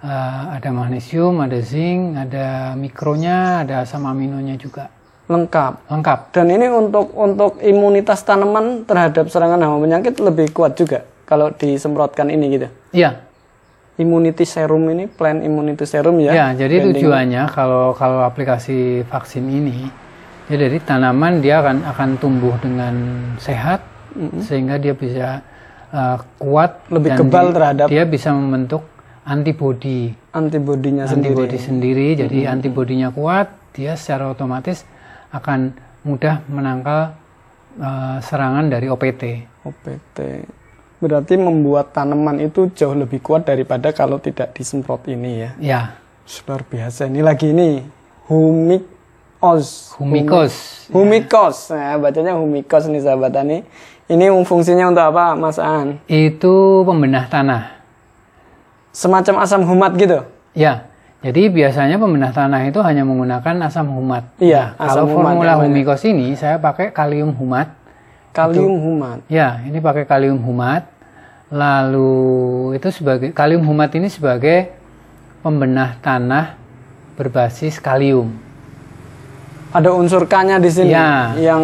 eh, 0.04 0.42
ada 0.52 0.68
magnesium, 0.70 1.40
ada 1.40 1.56
zinc, 1.58 2.14
ada 2.14 2.76
mikronya, 2.76 3.64
ada 3.64 3.82
asam 3.82 4.04
aminonya 4.04 4.60
juga. 4.60 4.92
lengkap. 5.24 5.88
Lengkap. 5.88 6.18
Dan 6.36 6.52
ini 6.52 6.68
untuk 6.68 7.08
untuk 7.16 7.56
imunitas 7.64 8.20
tanaman 8.20 8.84
terhadap 8.84 9.32
serangan 9.32 9.56
hama 9.56 9.80
penyakit 9.80 10.20
lebih 10.20 10.52
kuat 10.52 10.76
juga 10.76 11.00
kalau 11.24 11.48
disemprotkan 11.48 12.28
ini 12.28 12.46
gitu. 12.52 12.68
Iya, 12.92 13.24
Immunity 13.94 14.42
serum 14.42 14.90
ini, 14.90 15.06
plant 15.06 15.38
immunity 15.40 15.86
serum 15.86 16.18
ya. 16.18 16.34
Ya, 16.34 16.46
jadi 16.52 16.82
Branding. 16.82 16.98
tujuannya 16.98 17.42
kalau 17.46 17.94
kalau 17.94 18.26
aplikasi 18.26 19.06
vaksin 19.06 19.46
ini, 19.46 19.86
ya 20.50 20.56
dari 20.58 20.82
tanaman 20.82 21.38
dia 21.38 21.62
akan 21.62 21.86
akan 21.88 22.08
tumbuh 22.18 22.58
dengan 22.58 22.92
sehat, 23.38 23.86
sehingga 24.42 24.76
dia 24.76 24.92
bisa 24.92 25.46
uh, 25.88 26.18
kuat, 26.36 26.84
Lebih 26.90 27.10
dan 27.14 27.18
kebal 27.22 27.46
di- 27.46 27.54
terhadap- 27.54 27.88
dia 27.88 28.02
bisa 28.02 28.34
membentuk 28.34 28.82
antibodi 29.24 30.12
antibodinya 30.30 31.08
sendiri. 31.08 31.32
antibodi 31.32 31.58
sendiri. 31.58 32.06
Jadi 32.16 32.38
antibodinya 32.44 33.08
kuat, 33.10 33.50
dia 33.72 33.96
secara 33.96 34.30
otomatis 34.30 34.84
akan 35.32 35.74
mudah 36.04 36.44
menangkal 36.46 37.16
uh, 37.80 38.20
serangan 38.20 38.68
dari 38.68 38.86
OPT. 38.92 39.22
OPT. 39.64 40.18
Berarti 41.00 41.34
membuat 41.36 41.92
tanaman 41.92 42.40
itu 42.40 42.70
jauh 42.72 42.96
lebih 42.96 43.20
kuat 43.20 43.44
daripada 43.48 43.92
kalau 43.92 44.20
tidak 44.20 44.56
disemprot 44.56 45.04
ini 45.10 45.44
ya. 45.44 45.50
Ya, 45.60 45.82
Luar 46.48 46.64
biasa. 46.64 47.12
Ini 47.12 47.20
lagi 47.20 47.52
ini 47.52 47.84
humikos. 48.32 49.92
humikos. 50.00 50.88
Humikos. 50.88 51.68
Nah, 51.68 52.00
bacanya 52.00 52.32
humikos 52.32 52.88
nih 52.88 53.04
sahabat 53.04 53.32
tani. 53.36 53.60
Ini 54.08 54.32
fungsinya 54.44 54.88
untuk 54.88 55.04
apa, 55.04 55.36
Mas 55.36 55.60
An? 55.60 56.00
Itu 56.08 56.84
pembenah 56.88 57.28
tanah. 57.28 57.83
Semacam 58.94 59.42
asam 59.42 59.66
humat 59.66 59.90
gitu. 59.98 60.22
Ya, 60.54 60.86
jadi 61.18 61.50
biasanya 61.50 61.98
pembenah 61.98 62.30
tanah 62.30 62.62
itu 62.70 62.78
hanya 62.84 63.02
menggunakan 63.02 63.66
asam 63.66 63.90
humat. 63.90 64.28
Iya, 64.38 64.78
Nah, 64.78 64.86
asam 64.86 65.10
kalau 65.10 65.18
humat 65.18 65.34
formula 65.34 65.52
humikos 65.58 66.02
ini 66.06 66.38
saya 66.38 66.62
pakai 66.62 66.94
kalium 66.94 67.34
humat. 67.34 67.74
Kalium 68.30 68.78
humat. 68.78 69.18
Ya, 69.26 69.58
ini 69.66 69.82
pakai 69.82 70.06
kalium 70.06 70.38
humat. 70.38 70.86
Lalu 71.50 72.12
itu 72.74 72.88
sebagai 72.90 73.30
kalium 73.30 73.62
humat 73.62 73.90
ini 73.94 74.10
sebagai 74.10 74.74
pembenah 75.40 75.98
tanah 76.02 76.58
berbasis 77.14 77.78
kalium. 77.78 78.30
Ada 79.70 79.90
unsur 79.90 80.26
K-nya 80.26 80.58
di 80.62 80.70
sini. 80.70 80.94
Iya. 80.94 81.34
Yang 81.34 81.62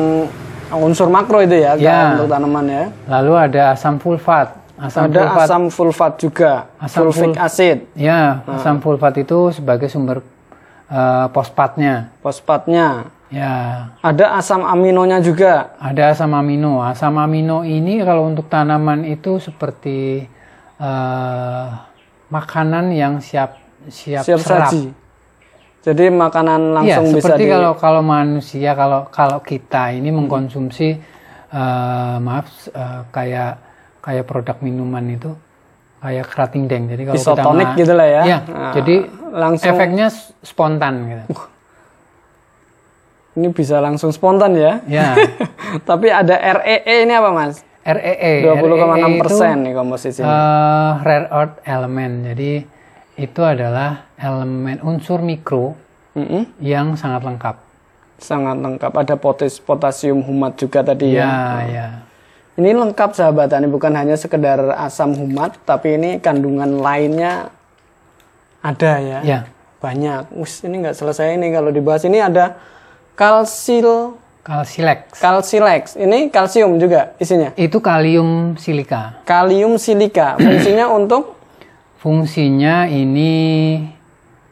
unsur 0.71 1.11
makro 1.11 1.43
itu 1.43 1.59
ya, 1.59 1.75
K 1.75 1.83
Iya. 1.83 2.15
untuk 2.19 2.31
tanaman 2.31 2.67
ya. 2.67 2.85
Lalu 3.07 3.33
ada 3.39 3.63
asam 3.75 3.99
fulfat. 3.99 4.60
Asam 4.81 5.03
Ada 5.07 5.21
fulfat. 5.21 5.45
asam 5.45 5.63
fulfat 5.69 6.13
juga. 6.17 6.53
Asam 6.81 7.13
Fulvic 7.13 7.37
ful- 7.37 7.39
acid. 7.39 7.79
Ya, 7.93 8.41
asam 8.49 8.81
fulfat 8.81 9.15
itu 9.19 9.53
sebagai 9.53 9.87
sumber 9.87 10.25
eh, 10.89 11.27
fosfatnya. 11.31 12.09
Fosfatnya. 12.19 13.13
Ya, 13.31 13.87
Ada 14.01 14.41
asam 14.41 14.65
aminonya 14.65 15.21
juga. 15.21 15.77
Ada 15.79 16.11
asam 16.11 16.33
amino. 16.33 16.81
Asam 16.81 17.15
amino 17.15 17.63
ini 17.63 18.01
kalau 18.01 18.27
untuk 18.27 18.49
tanaman 18.49 19.05
itu 19.05 19.37
seperti 19.37 20.25
eh, 20.81 21.67
makanan 22.29 22.91
yang 22.91 23.21
siap 23.21 23.61
siap, 23.87 24.25
siap 24.25 24.41
serap. 24.41 24.71
saji. 24.73 24.97
Jadi 25.81 26.09
makanan 26.09 26.61
Iya, 26.61 26.75
langsung 27.01 27.07
bisa 27.11 27.25
seperti 27.33 27.43
di 27.43 27.49
kalau 27.49 27.73
kalau 27.75 28.03
manusia 28.03 28.71
kalau 28.75 29.01
kalau 29.09 29.39
kita 29.41 29.93
ini 29.93 30.09
mengkonsumsi 30.09 30.89
eh, 31.51 32.17
maaf 32.19 32.49
eh, 32.67 33.01
kayak 33.09 33.53
kayak 34.01 34.25
produk 34.25 34.57
minuman 34.61 35.05
itu 35.09 35.31
kayak 35.99 36.27
kerating 36.27 36.65
deng. 36.65 36.89
Jadi 36.89 37.03
kalau 37.05 37.17
kita 37.17 37.25
Isotonik 37.27 37.69
ma- 37.69 37.77
gitu 37.77 37.93
lah 37.93 38.09
ya. 38.09 38.23
Iya, 38.25 38.39
Nah, 38.47 38.73
jadi 38.73 38.95
langsung 39.31 39.69
efeknya 39.71 40.07
spontan 40.41 40.95
gitu. 41.07 41.25
ini 43.33 43.49
bisa 43.51 43.79
langsung 43.79 44.11
spontan 44.11 44.53
ya. 44.53 44.83
Ya. 44.85 45.15
Tapi 45.89 46.11
ada 46.11 46.35
REE 46.35 46.77
ini 47.05 47.13
apa 47.13 47.31
Mas? 47.31 47.63
REE. 47.81 48.43
20,6 48.43 48.61
REE 48.67 49.07
itu, 49.07 49.21
persen 49.21 49.57
nih 49.63 49.73
komposisinya. 49.73 50.29
eh, 50.29 50.93
rare 51.01 51.29
earth 51.31 51.57
element. 51.63 52.15
Jadi 52.27 52.51
itu 53.17 53.41
adalah 53.41 54.09
elemen 54.17 54.83
unsur 54.83 55.21
mikro 55.21 55.77
Mm-mm. 56.13 56.59
yang 56.59 56.93
sangat 56.95 57.23
lengkap. 57.23 57.57
Sangat 58.19 58.57
lengkap. 58.59 58.93
Ada 58.93 59.15
potas 59.17 59.57
potasium 59.59 60.21
humat 60.21 60.57
juga 60.57 60.83
tadi 60.83 61.15
ya. 61.15 61.25
Ya, 61.25 61.37
ya. 61.65 61.89
Ini 62.61 62.77
lengkap 62.77 63.17
sahabat 63.17 63.57
tani 63.57 63.73
bukan 63.73 63.97
hanya 63.97 64.21
sekedar 64.21 64.61
asam 64.77 65.17
humat, 65.17 65.57
tapi 65.65 65.97
ini 65.97 66.21
kandungan 66.21 66.77
lainnya 66.77 67.49
ada 68.61 69.01
ya. 69.01 69.19
Ya. 69.25 69.41
banyak. 69.81 70.29
Wis, 70.37 70.61
ini 70.69 70.85
nggak 70.85 70.93
selesai 70.93 71.41
ini 71.41 71.49
kalau 71.57 71.73
dibahas. 71.73 72.05
Ini 72.05 72.21
ada 72.21 72.61
kalsil 73.17 74.13
Kalsilex. 74.45 75.17
kalsilex. 75.17 75.83
Ini 75.97 76.29
kalsium 76.29 76.77
juga 76.77 77.17
isinya. 77.17 77.57
Itu 77.57 77.81
kalium 77.81 78.61
silika. 78.61 79.25
Kalium 79.25 79.81
silika. 79.81 80.37
Fungsinya 80.45 80.93
untuk 80.93 81.41
Fungsinya 82.01 82.89
ini 82.89 83.33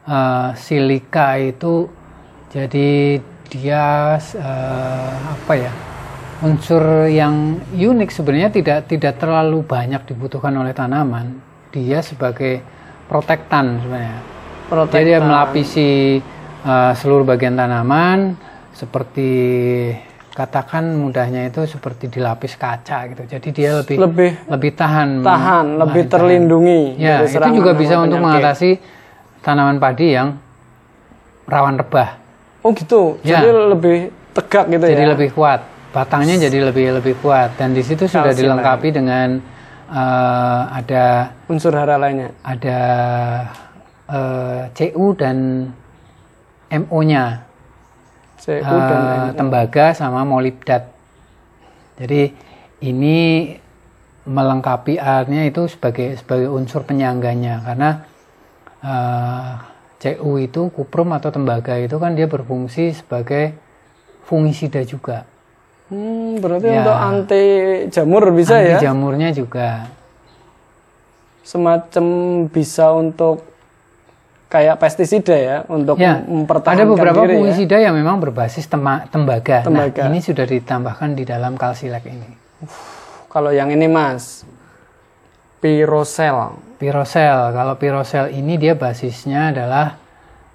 eh, 0.08 0.48
silika 0.56 1.36
itu 1.36 1.92
jadi 2.48 3.20
dia 3.52 4.16
eh, 4.16 5.12
apa 5.12 5.52
ya? 5.56 5.87
Unsur 6.38 7.10
yang 7.10 7.58
unik 7.74 8.14
sebenarnya 8.14 8.54
tidak 8.54 8.86
tidak 8.86 9.18
terlalu 9.18 9.66
banyak 9.66 10.06
dibutuhkan 10.06 10.54
oleh 10.54 10.70
tanaman. 10.70 11.42
Dia 11.74 11.98
sebagai 11.98 12.62
protektan 13.10 13.82
sebenarnya. 13.82 14.18
protektan. 14.70 14.94
Jadi 15.02 15.08
dia 15.10 15.18
melapisi 15.18 15.90
uh, 16.62 16.92
seluruh 16.94 17.26
bagian 17.26 17.58
tanaman 17.58 18.38
seperti 18.70 19.30
katakan 20.30 20.94
mudahnya 20.94 21.50
itu 21.50 21.66
seperti 21.66 22.06
dilapis 22.06 22.54
kaca 22.54 23.10
gitu. 23.10 23.26
Jadi 23.26 23.48
dia 23.50 23.82
lebih 23.82 23.98
lebih 23.98 24.30
lebih 24.46 24.70
tahan 24.78 25.26
tahan, 25.26 25.66
lebih 25.82 26.06
terlindungi 26.06 26.94
Ya, 27.02 27.26
itu 27.26 27.50
juga 27.50 27.74
bisa 27.74 27.98
untuk 27.98 28.22
penyakit. 28.22 28.22
mengatasi 28.22 28.70
tanaman 29.42 29.82
padi 29.82 30.14
yang 30.14 30.38
rawan 31.50 31.82
rebah. 31.82 32.14
Oh 32.62 32.70
gitu. 32.70 33.18
Ya. 33.26 33.42
Jadi 33.42 33.48
lebih 33.74 33.96
tegak 34.38 34.70
gitu 34.70 34.84
Jadi 34.86 35.02
ya. 35.02 35.10
lebih 35.18 35.30
kuat. 35.34 35.60
Batangnya 35.98 36.46
jadi 36.46 36.70
lebih 36.70 37.02
lebih 37.02 37.18
kuat 37.18 37.58
dan 37.58 37.74
di 37.74 37.82
situ 37.82 38.06
sudah 38.06 38.30
Kalsium. 38.30 38.54
dilengkapi 38.54 38.88
dengan 38.94 39.42
eh, 39.90 40.62
ada 40.70 41.34
unsur 41.50 41.74
hara 41.74 41.98
lainnya. 41.98 42.30
ada 42.46 42.78
eh, 44.06 44.62
CU 44.78 45.18
dan 45.18 45.66
MO-nya. 46.70 47.42
CU 48.38 48.62
dan 48.62 49.02
eh, 49.02 49.30
tembaga 49.34 49.90
sama 49.90 50.22
molibdat. 50.22 50.86
Jadi 51.98 52.30
ini 52.86 53.18
melengkapi 54.22 55.02
artnya 55.02 55.50
itu 55.50 55.66
sebagai 55.66 56.14
sebagai 56.14 56.46
unsur 56.54 56.86
penyangganya 56.86 57.58
karena 57.66 57.90
eh, 58.86 59.50
CU 59.98 60.38
itu 60.38 60.70
kuprum 60.70 61.10
atau 61.10 61.34
tembaga 61.34 61.74
itu 61.74 61.98
kan 61.98 62.14
dia 62.14 62.30
berfungsi 62.30 62.94
sebagai 62.94 63.58
fungisida 64.30 64.86
juga. 64.86 65.26
Hmm, 65.88 66.36
berarti 66.38 66.68
Ya. 66.68 66.78
untuk 66.78 66.96
anti 66.96 67.44
jamur 67.88 68.24
bisa 68.30 68.56
Anti 68.56 68.70
ya? 68.70 68.78
jamurnya 68.84 69.32
juga. 69.32 69.88
Semacam 71.40 72.04
bisa 72.46 72.92
untuk 72.92 73.40
kayak 74.48 74.76
pestisida 74.76 75.32
ya 75.32 75.56
untuk 75.66 75.96
Ya, 75.96 76.20
mempertahankan 76.20 76.84
ada 76.84 76.88
beberapa 76.88 77.20
diri 77.22 77.32
ya. 77.32 77.36
fungisida 77.38 77.76
yang 77.78 77.96
memang 77.96 78.16
berbasis 78.18 78.64
tema- 78.64 79.04
tembaga. 79.06 79.64
Tembaga. 79.64 80.04
Nah, 80.04 80.08
ini 80.08 80.20
sudah 80.20 80.44
ditambahkan 80.44 81.12
di 81.12 81.24
dalam 81.24 81.56
kalsilek 81.56 82.04
ini. 82.04 82.30
Kalau 83.28 83.48
yang 83.48 83.68
ini 83.68 83.84
Mas, 83.86 84.44
pirosel. 85.58 86.52
Pirosel, 86.76 87.50
kalau 87.50 87.74
pirosel 87.74 88.28
ini 88.30 88.56
dia 88.56 88.72
basisnya 88.72 89.50
adalah 89.50 89.96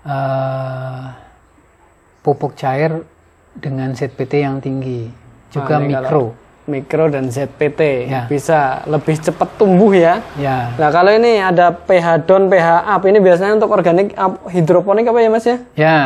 eh, 0.03 1.03
pupuk 2.19 2.53
cair 2.53 3.01
dengan 3.53 3.93
ZPT 3.93 4.41
yang 4.41 4.59
tinggi, 4.59 5.07
juga 5.53 5.73
Ah, 5.73 5.79
ini 5.79 5.93
mikro. 5.93 6.23
Mikro 6.63 7.05
dan 7.07 7.27
ZPT 7.27 8.07
Ya. 8.07 8.23
bisa 8.25 8.59
lebih 8.85 9.19
cepat 9.19 9.53
tumbuh 9.53 9.91
ya. 9.91 10.23
Ya, 10.33 10.71
Nah 10.73 10.89
kalau 10.89 11.11
ini 11.11 11.37
ada 11.37 11.69
pH 11.69 12.23
down, 12.23 12.47
pH 12.47 12.67
up, 12.87 13.03
ini 13.03 13.19
biasanya 13.19 13.53
untuk 13.53 13.69
organik 13.69 14.15
up- 14.15 14.47
hidroponik 14.47 15.03
apa 15.03 15.19
ya 15.19 15.29
Mas 15.29 15.43
ya? 15.43 15.57
ya. 15.75 15.97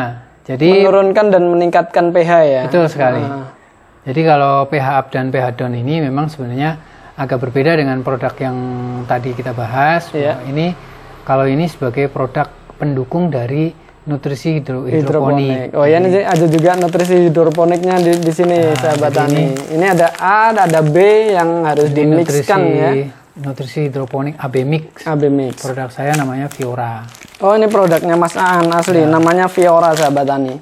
Jadi 0.44 0.82
Menurunkan 0.82 1.30
dan 1.30 1.46
meningkatkan 1.46 2.10
pH 2.10 2.30
ya. 2.42 2.62
betul 2.66 2.84
sekali. 2.86 3.22
Ah. 3.22 3.54
Jadi 4.02 4.20
kalau 4.20 4.66
pH 4.66 4.86
up 4.90 5.06
dan 5.08 5.30
pH 5.30 5.46
down 5.54 5.72
ini 5.72 6.00
memang 6.00 6.26
sebenarnya 6.26 6.80
agak 7.14 7.38
berbeda 7.40 7.74
dengan 7.74 8.02
produk 8.02 8.34
yang 8.34 8.56
tadi 9.04 9.32
kita 9.32 9.52
bahas. 9.52 10.10
Iya. 10.10 10.42
Ini 10.42 10.74
kalau 11.22 11.46
ini 11.46 11.70
sebagai 11.70 12.08
produk 12.08 12.48
pendukung 12.74 13.28
dari 13.28 13.70
nutrisi 14.08 14.56
hidro- 14.56 14.88
hidroponik. 14.88 15.68
hidroponik. 15.68 15.76
Oh 15.76 15.84
ya 15.84 16.00
ini 16.00 16.08
ada 16.18 16.46
juga 16.48 16.70
nutrisi 16.74 17.28
hidroponiknya 17.28 17.94
di, 18.00 18.12
di 18.16 18.32
sini 18.32 18.56
sahabat 18.72 19.10
jadi 19.10 19.18
tani. 19.20 19.44
Ini 19.76 19.86
ada 19.86 20.08
A, 20.16 20.50
ada 20.50 20.80
B 20.80 20.96
yang 21.30 21.62
harus 21.62 21.92
nutrisi 21.92 21.98
dimixkan 22.00 22.60
ya. 22.64 22.90
nutrisi 23.36 23.86
hidroponik 23.86 24.34
AB 24.34 24.54
Mix. 24.64 25.04
AB 25.04 25.22
mix. 25.28 25.60
Produk 25.60 25.92
saya 25.92 26.16
namanya 26.16 26.48
Fiora. 26.48 27.04
Oh 27.38 27.52
ini 27.52 27.68
produknya 27.68 28.16
Mas 28.16 28.34
Aan 28.34 28.66
asli, 28.68 28.98
Ya. 28.98 29.06
namanya 29.06 29.46
Fiora 29.46 29.94
sahabat 29.94 30.26
tani. 30.26 30.56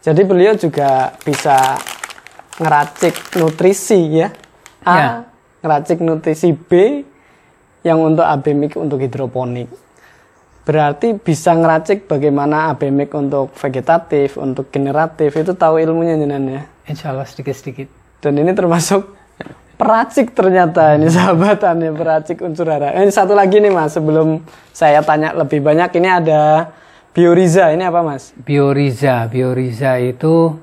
Jadi 0.00 0.22
beliau 0.24 0.56
juga 0.56 1.12
bisa 1.20 1.76
ngeracik 2.56 3.36
nutrisi 3.36 4.00
ya. 4.16 4.28
A, 4.80 4.94
Ya. 4.96 5.08
ngeracik 5.60 6.00
nutrisi 6.00 6.56
B 6.56 7.04
yang 7.82 8.00
untuk 8.00 8.24
AB 8.24 8.54
mix 8.54 8.72
untuk 8.76 8.96
hidroponik. 8.96 9.68
Berarti 10.70 11.18
bisa 11.18 11.50
ngeracik 11.50 12.06
bagaimana 12.06 12.70
AB 12.70 12.94
mix 12.94 13.10
untuk 13.10 13.50
vegetatif, 13.58 14.38
untuk 14.38 14.70
generatif 14.70 15.34
itu 15.34 15.50
tahu 15.50 15.82
ilmunya 15.82 16.14
jenengan 16.14 16.46
ya. 16.46 16.62
Insya 16.86 17.10
Allah 17.10 17.26
sedikit-sedikit. 17.26 17.90
Dan 18.22 18.38
ini 18.38 18.54
termasuk 18.54 19.18
peracik 19.74 20.30
ternyata 20.30 20.94
ini 20.94 21.10
sahabat 21.10 21.58
tani 21.58 21.90
peracik 21.90 22.38
unsur 22.46 22.70
hara. 22.70 22.94
Ini 23.02 23.10
satu 23.10 23.34
lagi 23.34 23.58
nih 23.58 23.74
mas 23.74 23.98
sebelum 23.98 24.46
saya 24.70 25.02
tanya 25.02 25.34
lebih 25.34 25.58
banyak 25.58 25.90
ini 25.98 26.06
ada 26.06 26.70
bioriza 27.10 27.74
ini 27.74 27.82
apa 27.82 28.06
mas? 28.06 28.30
Bioriza, 28.38 29.26
Bioriza 29.26 29.98
itu 29.98 30.54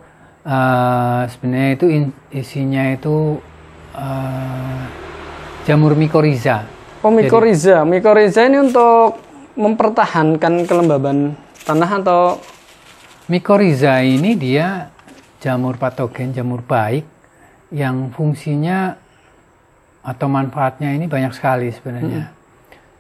eh, 0.48 1.22
sebenarnya 1.28 1.72
itu 1.76 1.86
in- 1.92 2.16
isinya 2.32 2.96
itu 2.96 3.44
eh, 3.92 4.82
jamur 5.68 6.00
mikoriza. 6.00 6.64
Oh 7.04 7.12
mikoriza, 7.12 7.84
mikoriza 7.84 8.48
ini 8.48 8.72
untuk 8.72 9.27
mempertahankan 9.58 10.70
kelembaban 10.70 11.34
tanah 11.66 11.92
atau 12.00 12.38
Mikoriza 13.28 14.00
ini 14.08 14.40
dia 14.40 14.88
jamur 15.44 15.76
patogen, 15.76 16.32
jamur 16.32 16.64
baik 16.64 17.04
yang 17.76 18.08
fungsinya 18.16 18.96
atau 20.00 20.28
manfaatnya 20.32 20.96
ini 20.96 21.12
banyak 21.12 21.36
sekali 21.36 21.68
sebenarnya. 21.76 22.32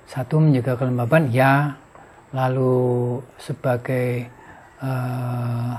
Satu 0.04 0.44
menjaga 0.44 0.76
kelembaban, 0.76 1.32
ya. 1.32 1.80
Lalu 2.36 3.24
sebagai 3.40 4.28
eh, 4.84 5.74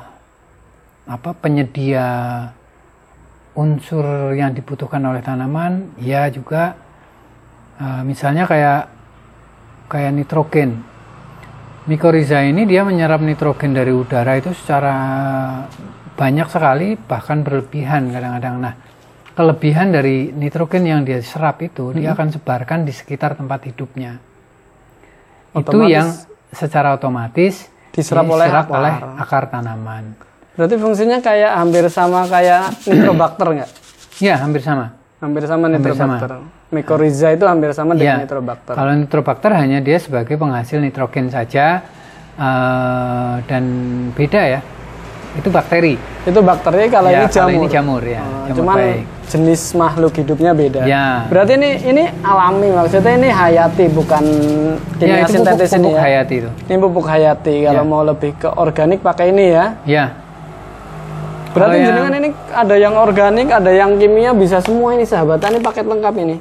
apa 1.08 1.30
penyedia 1.36 2.08
unsur 3.52 4.32
yang 4.32 4.56
dibutuhkan 4.56 5.04
oleh 5.04 5.20
tanaman, 5.20 5.92
ya 6.00 6.32
juga 6.32 6.72
eh, 7.76 8.00
misalnya 8.00 8.48
kayak 8.48 8.97
kayak 9.88 10.12
nitrogen. 10.12 10.85
Mikoriza 11.88 12.44
ini 12.44 12.68
dia 12.68 12.85
menyerap 12.85 13.24
nitrogen 13.24 13.72
dari 13.72 13.90
udara 13.96 14.37
itu 14.37 14.53
secara 14.53 14.94
banyak 16.12 16.48
sekali 16.53 17.01
bahkan 17.01 17.40
berlebihan 17.40 18.12
kadang-kadang. 18.12 18.57
Nah, 18.61 18.74
kelebihan 19.33 19.88
dari 19.88 20.29
nitrogen 20.35 20.85
yang 20.85 21.01
dia 21.07 21.22
serap 21.24 21.64
itu 21.64 21.96
dia 21.96 22.12
akan 22.12 22.29
sebarkan 22.29 22.85
di 22.85 22.92
sekitar 22.92 23.40
tempat 23.40 23.72
hidupnya. 23.72 24.20
itu 25.48 25.64
Otomatis 25.64 25.88
yang 25.88 26.09
secara 26.53 26.92
otomatis 26.92 27.72
diserap 27.88 28.29
oleh 28.29 28.46
diserap 28.46 28.66
akar. 28.68 28.77
oleh 28.77 28.92
akar 29.16 29.44
tanaman. 29.48 30.05
berarti 30.59 30.74
fungsinya 30.77 31.22
kayak 31.22 31.55
hampir 31.55 31.87
sama 31.88 32.29
kayak 32.29 32.77
nitrobakter 32.90 33.46
nggak? 33.62 33.70
Ya, 34.20 34.37
hampir 34.42 34.61
sama. 34.61 34.92
Hampir 35.22 35.46
sama 35.48 35.70
Hampir 35.70 35.96
nitrobakter. 35.96 36.58
Mikoriza 36.68 37.33
itu 37.33 37.44
hampir 37.44 37.72
sama 37.72 37.96
dengan 37.96 38.20
Ya, 38.20 38.22
nitrobakter. 38.22 38.76
Kalau 38.76 38.92
nitrobakter 38.92 39.50
hanya 39.52 39.81
dia 39.81 39.96
sebagai 39.96 40.37
penghasil 40.37 40.76
nitrogen 40.78 41.33
saja 41.33 41.81
eh, 42.37 43.35
dan 43.42 43.64
beda 44.12 44.42
ya. 44.46 44.61
Itu 45.33 45.48
bakteri. 45.48 45.96
Itu 46.22 46.40
bakteri 46.40 46.88
kalau 46.88 47.09
Ya, 47.09 47.24
ini 47.24 47.26
jamur. 47.26 47.40
kalau 47.40 47.52
ini 47.54 47.68
jamur 47.68 48.02
ya. 48.02 48.20
Oh, 48.20 48.28
jamur 48.44 48.57
cuman 48.59 48.76
baik. 48.76 49.02
jenis 49.28 49.62
makhluk 49.72 50.12
hidupnya 50.14 50.52
beda. 50.52 50.83
Ya. 50.85 51.24
Berarti 51.26 51.52
ini 51.54 51.70
ini 51.87 52.04
alami 52.20 52.68
maksudnya 52.68 53.12
ini 53.14 53.28
hayati 53.28 53.85
bukan 53.88 54.24
Ya, 54.98 54.98
kimia 54.98 55.20
itu 55.22 55.33
sintetis 55.33 55.70
pupuk, 55.70 55.72
ini 55.72 55.85
pupuk 55.85 55.94
ya. 55.94 56.02
hayati 56.02 56.35
itu. 56.37 56.50
Ini 56.66 56.76
pupuk 56.76 57.07
hayati. 57.07 57.54
Kalau 57.64 57.81
Ya. 57.81 57.88
mau 57.88 58.02
lebih 58.02 58.31
ke 58.35 58.48
organik 58.50 59.00
pakai 59.00 59.31
ini 59.31 59.44
ya. 59.48 59.64
Ya, 59.85 60.04
Berarti 61.48 61.81
jenengan 61.81 62.12
ini 62.14 62.28
ada 62.52 62.76
yang 62.76 62.94
organik, 62.94 63.48
ada 63.48 63.72
yang 63.72 63.96
kimia, 63.96 64.31
bisa 64.31 64.61
semua 64.61 64.92
ini 64.92 65.02
sahabat. 65.02 65.40
Ini 65.40 65.59
paket 65.59 65.88
lengkap 65.88 66.14
ini. 66.18 66.37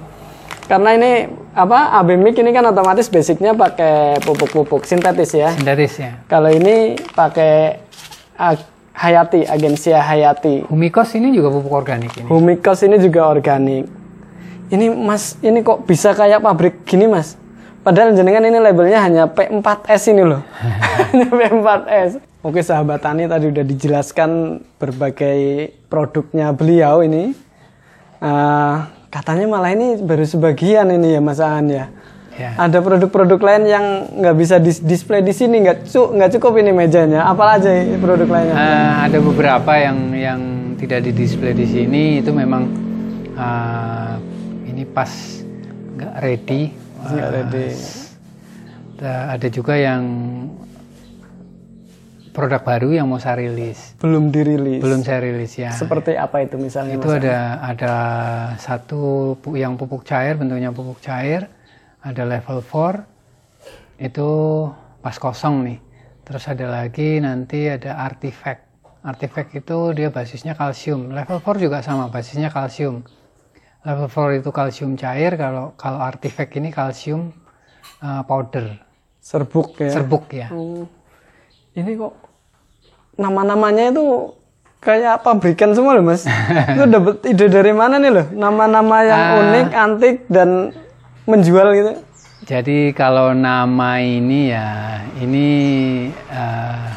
Karena 0.67 0.93
ini 0.93 1.11
apa 1.55 1.95
Abemik 1.95 2.35
ini 2.35 2.51
kan 2.51 2.67
otomatis 2.67 3.07
basicnya 3.07 3.55
pakai 3.55 4.19
pupuk-pupuk 4.19 4.83
sintetis 4.83 5.31
ya. 5.31 5.55
sintetis 5.55 5.95
ya. 5.95 6.19
Kalau 6.27 6.51
ini 6.51 6.99
pakai 7.15 7.79
ag- 8.35 8.67
hayati, 8.91 9.47
agensia 9.47 10.03
hayati. 10.03 10.67
Humikos 10.67 11.15
ini 11.15 11.31
juga 11.31 11.53
pupuk 11.53 11.71
organik 11.71 12.11
ini. 12.17 12.27
Humikos 12.27 12.83
ini 12.83 12.99
juga 12.99 13.31
organik. 13.31 13.87
Ini 14.67 14.91
mas, 14.91 15.39
ini 15.39 15.63
kok 15.63 15.87
bisa 15.87 16.11
kayak 16.11 16.43
pabrik 16.43 16.83
gini 16.83 17.07
mas? 17.07 17.39
Padahal 17.79 18.11
jenengan 18.11 18.43
ini 18.43 18.59
labelnya 18.59 18.99
hanya 18.99 19.23
P4S 19.31 20.11
ini 20.11 20.27
loh. 20.27 20.43
Hanya 21.07 21.31
P4S. 21.31 22.19
Oke 22.43 22.59
sahabat 22.59 22.99
Tani 22.99 23.31
tadi 23.31 23.47
udah 23.47 23.63
dijelaskan 23.63 24.59
berbagai 24.75 25.71
produknya 25.87 26.51
beliau 26.51 26.99
ini. 26.99 27.31
Eh, 28.19 28.75
katanya 29.07 29.45
malah 29.47 29.71
ini 29.71 29.97
baru 29.97 30.23
sebagian 30.23 30.89
ini 30.89 31.15
ya 31.15 31.21
Mas 31.21 31.39
Aan 31.39 31.67
ya. 31.67 31.85
Ya. 32.37 32.53
Ada 32.55 32.79
produk-produk 32.79 33.41
lain 33.41 33.63
yang 33.65 33.85
nggak 34.13 34.35
bisa 34.37 34.55
dis 34.57 34.77
display 34.77 35.25
di 35.25 35.33
sini 35.33 35.57
nggak 35.57 35.89
cu 35.89 36.13
nggak 36.13 36.37
cukup 36.37 36.53
ini 36.55 36.69
mejanya. 36.69 37.25
Apa 37.25 37.57
aja 37.57 37.73
produk 37.97 38.29
lainnya? 38.29 38.53
Eh, 38.53 38.91
ada 39.03 39.17
beberapa 39.17 39.71
yang 39.73 39.97
yang 40.13 40.41
tidak 40.77 41.01
di 41.01 41.17
display 41.17 41.51
di 41.51 41.65
sini 41.65 42.21
itu 42.21 42.29
memang 42.29 42.69
eh, 43.33 44.13
ini 44.69 44.85
pas 44.85 45.09
nggak 45.97 46.13
ready. 46.21 46.61
Nggak 46.99 47.17
Eh, 47.17 47.33
ready. 47.33 47.67
da- 48.97 49.33
ada 49.33 49.47
juga 49.49 49.73
yang 49.73 50.03
produk 52.37 52.61
baru 52.61 52.93
yang 52.93 53.09
mau 53.09 53.17
saya 53.17 53.41
rilis. 53.41 53.97
Belum 53.97 54.29
dirilis. 54.29 54.77
Belum 54.77 55.01
saya 55.01 55.25
rilis 55.25 55.57
ya. 55.57 55.73
Seperti 55.73 56.13
apa 56.13 56.45
itu 56.45 56.61
misalnya 56.61 57.01
itu 57.01 57.09
ada 57.09 57.57
ada 57.65 57.93
satu 58.61 59.33
yang 59.57 59.73
pupuk 59.73 60.05
cair 60.05 60.37
bentuknya 60.37 60.69
pupuk 60.69 61.01
cair 61.01 61.49
ada 62.05 62.23
level 62.29 62.61
4 62.61 64.05
itu 64.05 64.29
pas 65.01 65.17
kosong 65.17 65.65
nih 65.65 65.79
terus 66.21 66.45
ada 66.45 66.69
lagi 66.69 67.17
nanti 67.17 67.65
ada 67.65 67.97
artifact 67.97 68.69
artifact 69.01 69.57
itu 69.57 69.97
dia 69.97 70.13
basisnya 70.13 70.53
kalsium 70.53 71.09
level 71.09 71.41
4 71.41 71.63
juga 71.63 71.81
sama 71.81 72.13
basisnya 72.13 72.53
kalsium 72.53 73.01
level 73.81 74.07
4 74.07 74.45
itu 74.45 74.49
kalsium 74.53 74.93
cair 74.93 75.33
kalau 75.35 75.73
kalau 75.73 75.99
artifact 76.05 76.53
ini 76.53 76.69
kalsium 76.69 77.33
uh, 78.05 78.21
powder 78.23 78.77
Serbuk 79.17 79.75
ya. 79.81 79.91
serbuk 79.91 80.25
ya 80.31 80.47
Hmm. 80.53 80.85
Ini 81.77 81.93
kok 81.93 82.26
nama-namanya 83.17 83.91
itu 83.91 84.31
kayak 84.79 85.19
pabrikan 85.19 85.73
semua 85.73 85.93
loh 85.93 86.05
mas. 86.05 86.23
itu 86.69 86.83
dapat 86.85 87.19
ide 87.25 87.45
dari 87.47 87.71
mana 87.71 87.97
nih 87.97 88.11
loh? 88.11 88.25
Nama-nama 88.31 88.97
yang 89.01 89.19
Ah. 89.19 89.39
unik, 89.41 89.67
antik 89.75 90.15
dan 90.27 90.71
menjual 91.23 91.67
gitu. 91.73 91.91
Jadi 92.45 92.93
kalau 92.93 93.33
nama 93.33 93.99
ini 93.99 94.49
ya 94.49 94.67
ini 95.17 95.47
uh, 96.27 96.87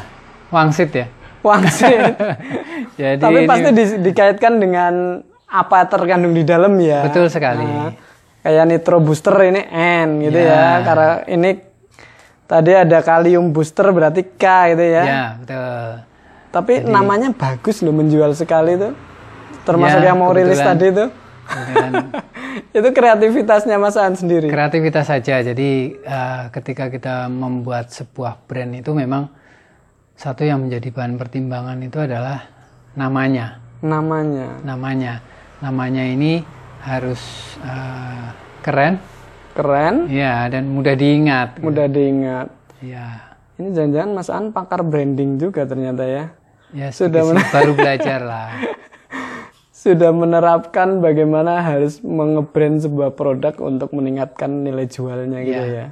wangsit 0.49 0.91
ya. 0.93 1.05
Wangsit. 1.41 2.15
Jadi 3.01 3.19
Tapi 3.19 3.37
ini- 3.37 3.49
pasti 3.49 3.69
di- 3.71 3.99
dikaitkan 4.01 4.53
dengan 4.55 5.19
apa 5.45 5.83
terkandung 5.85 6.31
di 6.31 6.45
dalam 6.45 6.77
ya. 6.77 7.03
Betul 7.03 7.27
sekali. 7.27 7.65
Nah, 7.65 7.91
kayak 8.39 8.63
nitro 8.65 8.97
booster 8.97 9.35
ini 9.43 9.59
N 9.99 10.21
gitu 10.21 10.37
Ya. 10.37 10.47
ya. 10.47 10.85
Karena 10.85 11.11
ini 11.27 11.49
tadi 12.45 12.71
ada 12.71 12.99
kalium 13.01 13.49
booster 13.49 13.89
berarti 13.89 14.23
K 14.31 14.45
gitu 14.71 14.85
ya. 14.85 15.03
ya 15.03 15.23
betul. 15.35 15.89
Tapi 16.51 16.83
namanya 16.83 17.31
bagus 17.31 17.79
loh 17.79 17.95
menjual 17.95 18.35
sekali 18.35 18.75
tuh. 18.75 18.93
Termasuk 19.63 19.99
Ya, 19.99 20.11
yang 20.11 20.19
mau 20.19 20.31
rilis 20.31 20.59
tadi 20.59 20.91
tuh. 20.91 21.09
Kemudian 21.41 21.91
itu 22.77 22.89
kreativitasnya 22.91 23.75
Mas 23.75 23.95
An 23.95 24.13
sendiri. 24.13 24.47
kreativitas 24.47 25.07
saja. 25.07 25.39
Jadi 25.39 25.95
uh, 26.01 26.51
ketika 26.51 26.87
kita 26.87 27.27
membuat 27.27 27.89
sebuah 27.89 28.43
brand 28.45 28.71
itu 28.73 28.91
memang 28.91 29.31
satu 30.15 30.43
yang 30.43 30.61
menjadi 30.61 30.91
bahan 30.91 31.15
pertimbangan 31.15 31.79
itu 31.79 31.97
adalah 31.97 32.45
namanya. 32.93 33.57
Namanya 33.81 34.61
Namanya, 34.61 35.13
namanya 35.57 36.03
ini 36.05 36.45
harus 36.81 37.21
uh, 37.61 38.29
keren, 38.61 39.01
keren, 39.53 40.05
ya 40.05 40.45
dan 40.45 40.69
mudah 40.69 40.93
diingat. 40.93 41.57
mudah 41.57 41.85
diingat. 41.85 42.47
Ya, 42.81 43.37
Ini 43.55 43.73
jangan-jangan 43.73 44.09
Mas 44.13 44.29
An 44.29 44.45
pakar 44.49 44.81
branding 44.81 45.37
juga 45.37 45.65
ternyata 45.65 46.01
ya. 46.01 46.33
Ya 46.71 46.89
Sudah 46.89 47.21
sedikit-sedikit 47.23 47.53
baru 47.53 47.71
belajar 47.75 48.19
lah. 48.21 48.49
Sudah 49.81 50.13
menerapkan 50.13 51.01
bagaimana 51.01 51.65
harus 51.65 52.05
mengebrand 52.05 52.85
sebuah 52.85 53.17
produk 53.17 53.57
untuk 53.59 53.89
meningkatkan 53.97 54.61
nilai 54.61 54.85
jualnya 54.85 55.41
gitu 55.41 55.57
Iya. 55.57 55.73
ya. 55.73 55.87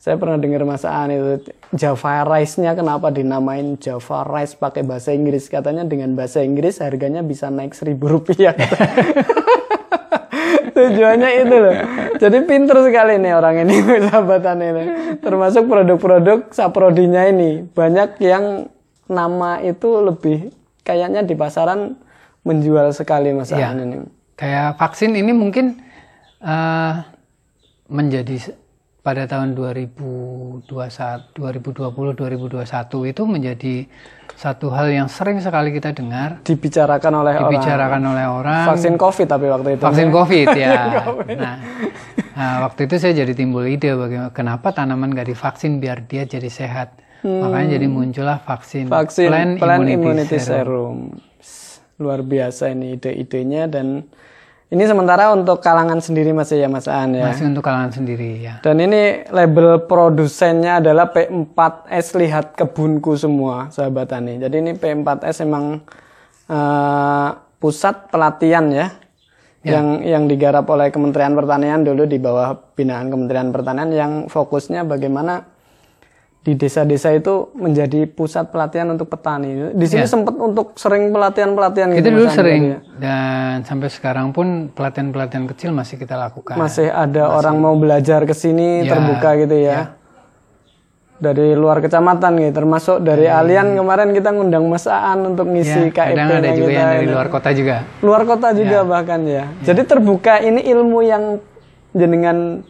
Saya 0.00 0.16
pernah 0.16 0.40
dengar 0.40 0.64
Mas 0.64 0.88
Aan 0.88 1.12
itu 1.12 1.52
Java 1.76 2.24
Rice-nya 2.24 2.72
kenapa 2.72 3.12
dinamain 3.12 3.76
Java 3.76 4.24
Rice 4.24 4.56
pakai 4.56 4.80
bahasa 4.80 5.12
Inggris 5.12 5.52
katanya 5.52 5.84
dengan 5.84 6.16
bahasa 6.16 6.40
Inggris 6.40 6.80
harganya 6.80 7.20
bisa 7.20 7.52
naik 7.52 7.76
seribu 7.76 8.08
rupiah. 8.08 8.56
Tujuannya 10.72 11.30
itu 11.44 11.56
loh. 11.56 11.74
Jadi 12.16 12.38
pinter 12.48 12.80
sekali 12.80 13.20
nih 13.20 13.32
orang 13.36 13.68
ini 13.68 13.74
sahabatan 14.08 14.58
ini. 14.64 14.84
Termasuk 15.20 15.68
produk-produk 15.68 16.48
saprodinya 16.48 17.28
ini 17.28 17.68
banyak 17.68 18.16
yang 18.24 18.72
nama 19.10 19.58
itu 19.58 19.90
lebih 19.98 20.54
kayaknya 20.86 21.26
di 21.26 21.34
pasaran 21.34 21.98
menjual 22.46 22.94
sekali 22.94 23.34
Mas. 23.34 23.50
Aan 23.50 23.82
ini. 23.82 23.96
Kayak 24.38 24.78
vaksin 24.78 25.12
ini 25.12 25.34
mungkin 25.34 25.76
eh, 26.40 26.92
menjadi 27.90 28.54
pada 29.00 29.24
tahun 29.24 29.56
2021, 29.56 30.64
2020, 30.68 31.32
2021 31.32 33.10
itu 33.10 33.22
menjadi 33.24 33.74
satu 34.36 34.72
hal 34.72 34.88
yang 34.92 35.08
sering 35.08 35.40
sekali 35.40 35.72
kita 35.72 35.92
dengar 35.92 36.40
Dibicarakan 36.44 37.12
oleh 37.12 37.34
orang. 37.36 37.50
dibicarakan 37.52 38.02
oleh 38.08 38.26
orang 38.28 38.64
Vaksin 38.72 38.94
COVID 38.96 39.26
tapi 39.28 39.46
waktu 39.52 39.68
itu. 39.76 39.82
vaksin 39.84 40.08
COVID 40.12 40.48
ya. 40.64 40.72
Nah, 41.36 41.56
nah, 42.32 42.54
waktu 42.64 42.88
itu 42.88 42.96
saya 42.96 43.12
jadi 43.24 43.32
timbul 43.36 43.68
ide 43.68 43.92
bagaimana 43.92 44.32
kenapa 44.32 44.72
tanaman 44.72 45.12
gak 45.12 45.28
divaksin 45.28 45.80
biar 45.80 46.04
dia 46.04 46.24
jadi 46.24 46.48
sehat. 46.48 46.92
Makanya 47.24 47.76
jadi 47.76 47.86
muncullah 47.86 48.38
vaksin, 48.40 48.88
Hmm. 48.88 48.94
Vaksin 48.96 49.28
Plan 49.28 49.48
Plan 49.60 49.80
Immunity 49.84 49.94
Immunity, 49.96 50.38
Serum. 50.40 51.18
Serum. 51.40 51.98
Luar 52.00 52.24
biasa 52.24 52.72
ini 52.72 52.96
ide-idenya 52.96 53.68
dan 53.68 54.08
ini 54.70 54.86
sementara 54.86 55.34
untuk 55.34 55.58
kalangan 55.58 55.98
sendiri 55.98 56.30
Mas 56.30 56.48
ya 56.54 56.70
Mas 56.70 56.86
Aan 56.86 57.18
ya. 57.18 57.28
Masih 57.28 57.50
untuk 57.50 57.66
kalangan 57.66 57.90
sendiri 57.90 58.38
ya. 58.38 58.62
Dan 58.62 58.78
ini 58.78 59.26
label 59.28 59.82
produsennya 59.84 60.78
adalah 60.78 61.10
P4S 61.10 62.14
lihat 62.14 62.54
kebunku 62.54 63.18
semua 63.18 63.66
sahabat 63.74 64.14
tani. 64.14 64.38
Jadi 64.38 64.56
ini 64.62 64.72
P4S 64.78 65.42
emang 65.42 65.82
eh, 66.46 67.28
pusat 67.58 68.08
pelatihan 68.14 68.70
ya, 68.70 68.94
yang 69.66 70.00
yang 70.06 70.24
digarap 70.30 70.64
oleh 70.70 70.88
Kementerian 70.88 71.36
Pertanian 71.36 71.84
dulu 71.84 72.08
di 72.08 72.16
bawah 72.16 72.56
binaan 72.78 73.10
Kementerian 73.12 73.50
Pertanian 73.52 73.90
yang 73.92 74.12
fokusnya 74.30 74.88
bagaimana 74.88 75.49
di 76.40 76.56
desa-desa 76.56 77.12
itu 77.12 77.52
menjadi 77.52 78.08
pusat 78.08 78.48
pelatihan 78.48 78.88
untuk 78.88 79.12
petani. 79.12 79.76
Di 79.76 79.84
sini 79.84 80.08
sempat 80.08 80.32
untuk 80.40 80.72
sering 80.72 81.12
pelatihan-pelatihan 81.12 81.92
Kita 81.92 82.00
gitu. 82.00 82.08
dulu 82.16 82.24
Mas 82.24 82.32
Andi, 82.32 82.40
sering 82.40 82.62
ya. 82.64 82.78
dan 82.96 83.56
sampai 83.68 83.88
sekarang 83.92 84.32
pun 84.32 84.72
pelatihan-pelatihan 84.72 85.44
kecil 85.52 85.76
masih 85.76 86.00
kita 86.00 86.16
lakukan. 86.16 86.56
Masih 86.56 86.88
ada 86.88 87.28
orang 87.28 87.60
mau 87.60 87.76
belajar 87.76 88.24
ke 88.24 88.32
sini 88.32 88.88
Ya, 88.88 88.96
terbuka 88.96 89.36
gitu 89.36 89.56
ya. 89.60 90.00
Dari 91.20 91.52
luar 91.52 91.84
kecamatan 91.84 92.32
gitu, 92.40 92.64
termasuk 92.64 93.04
dari 93.04 93.28
Alian 93.28 93.76
kemarin 93.76 94.16
kita 94.16 94.32
ngundang 94.32 94.64
Mas 94.64 94.88
Aan 94.88 95.36
untuk 95.36 95.52
ngisi 95.52 95.92
ya, 95.92 95.92
KIP 95.92 96.16
kadang 96.16 96.40
ada 96.40 96.50
juga 96.56 96.64
kita 96.64 96.80
yang 96.80 96.90
dari 96.96 97.06
luar 97.12 97.28
kota 97.28 97.48
juga. 97.52 97.76
Luar 98.00 98.22
kota 98.24 98.48
juga 98.56 98.78
bahkan 98.88 99.20
ya. 99.28 99.44
Jadi 99.60 99.84
terbuka 99.84 100.40
ini 100.40 100.64
ilmu 100.64 101.04
yang 101.04 101.36
jenengan 101.92 102.64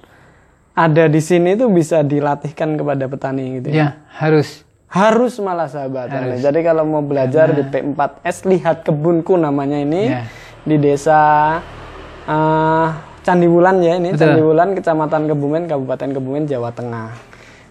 ada 0.73 1.05
di 1.07 1.19
sini 1.19 1.55
itu 1.55 1.67
bisa 1.67 2.01
dilatihkan 2.01 2.75
kepada 2.75 3.05
petani 3.07 3.59
gitu. 3.59 3.69
ya. 3.71 3.75
Ya, 3.75 3.89
harus. 4.17 4.63
Harus 4.91 5.39
malah 5.39 5.71
sahabat. 5.71 6.11
Jadi 6.37 6.61
kalau 6.61 6.83
mau 6.83 6.99
belajar 6.99 7.55
di 7.55 7.63
P4S 7.63 8.43
lihat 8.45 8.83
kebunku 8.83 9.39
namanya 9.39 9.79
ini 9.79 10.11
Ya. 10.11 10.23
di 10.61 10.77
desa 10.77 11.21
eh, 12.27 12.87
Candiwulan 13.21 13.79
ya 13.79 14.01
ini 14.01 14.11
Betul. 14.11 14.35
Candiwulan 14.35 14.69
Kecamatan 14.75 15.23
Kebumen 15.29 15.63
Kabupaten 15.69 16.11
Kebumen 16.11 16.43
Jawa 16.49 16.75
Tengah. 16.75 17.13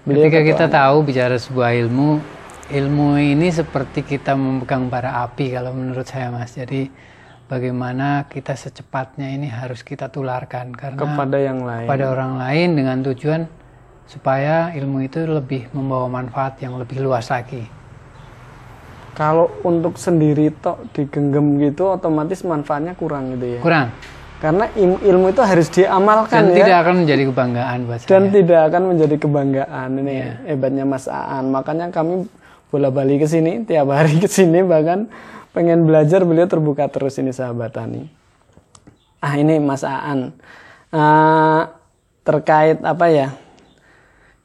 Beliau 0.06 0.30
Ketika 0.30 0.40
kita 0.46 0.66
tahu 0.72 1.04
bicara 1.04 1.36
sebuah 1.36 1.76
ilmu, 1.76 2.24
ilmu 2.72 3.08
ini 3.18 3.52
seperti 3.52 4.06
kita 4.06 4.38
memegang 4.38 4.88
bara 4.88 5.26
api 5.26 5.52
kalau 5.52 5.76
menurut 5.76 6.08
saya 6.08 6.32
Mas. 6.32 6.56
Jadi 6.56 6.88
bagaimana 7.50 8.30
kita 8.30 8.54
secepatnya 8.54 9.26
ini 9.28 9.50
harus 9.50 9.82
kita 9.82 10.08
tularkan 10.08 10.70
karena 10.72 10.96
kepada 10.96 11.38
yang 11.42 11.66
lain. 11.66 11.90
pada 11.90 12.06
orang 12.08 12.38
lain 12.38 12.70
dengan 12.78 12.98
tujuan 13.04 13.42
supaya 14.06 14.70
ilmu 14.72 15.02
itu 15.02 15.26
lebih 15.26 15.70
membawa 15.74 16.06
manfaat 16.08 16.62
yang 16.62 16.78
lebih 16.78 17.02
luas 17.02 17.28
lagi. 17.28 17.66
Kalau 19.14 19.52
untuk 19.68 20.00
sendiri 20.00 20.54
tok 20.56 20.96
digenggam 20.96 21.60
gitu 21.60 21.92
otomatis 21.92 22.40
manfaatnya 22.42 22.96
kurang 22.96 23.36
gitu 23.36 23.58
ya. 23.58 23.60
Kurang 23.60 23.88
Karena 24.40 24.72
ilmu 24.80 25.36
itu 25.36 25.42
harus 25.44 25.68
diamalkan 25.68 26.32
dan 26.32 26.56
ya. 26.56 26.58
tidak 26.64 26.78
akan 26.80 26.96
menjadi 27.04 27.24
kebanggaan 27.28 27.78
buat 27.84 28.00
dan 28.08 28.24
saya. 28.24 28.32
tidak 28.32 28.62
akan 28.72 28.82
menjadi 28.88 29.16
kebanggaan 29.20 29.90
ini 30.00 30.14
Iya. 30.16 30.32
hebatnya 30.48 30.86
Mas 30.88 31.06
Aan 31.12 31.52
makanya 31.52 31.92
kami 31.92 32.24
bola 32.70 32.94
balik 32.94 33.26
ke 33.26 33.28
sini 33.30 33.66
tiap 33.66 33.90
hari 33.90 34.18
ke 34.22 34.30
sini 34.30 34.62
bahkan 34.66 35.10
pengen 35.54 35.90
belajar 35.90 36.22
beliau 36.24 36.46
terbuka 36.46 36.86
terus 36.90 37.18
ini 37.18 37.34
sahabat 37.34 37.74
tani 37.74 38.10
ah 39.20 39.36
ini 39.36 39.60
Mas 39.60 39.84
Aan. 39.84 40.32
Eh, 40.90 41.62
terkait 42.26 42.78
apa 42.86 43.06
ya 43.10 43.34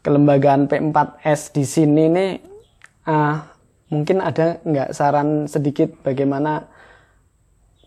kelembagaan 0.05 0.69
P4S 0.69 1.53
di 1.53 1.65
sini 1.65 2.05
nih 2.13 2.33
uh, 3.09 3.41
mungkin 3.89 4.21
ada 4.21 4.61
nggak 4.65 4.93
saran 4.93 5.45
sedikit 5.49 5.93
bagaimana 6.01 6.69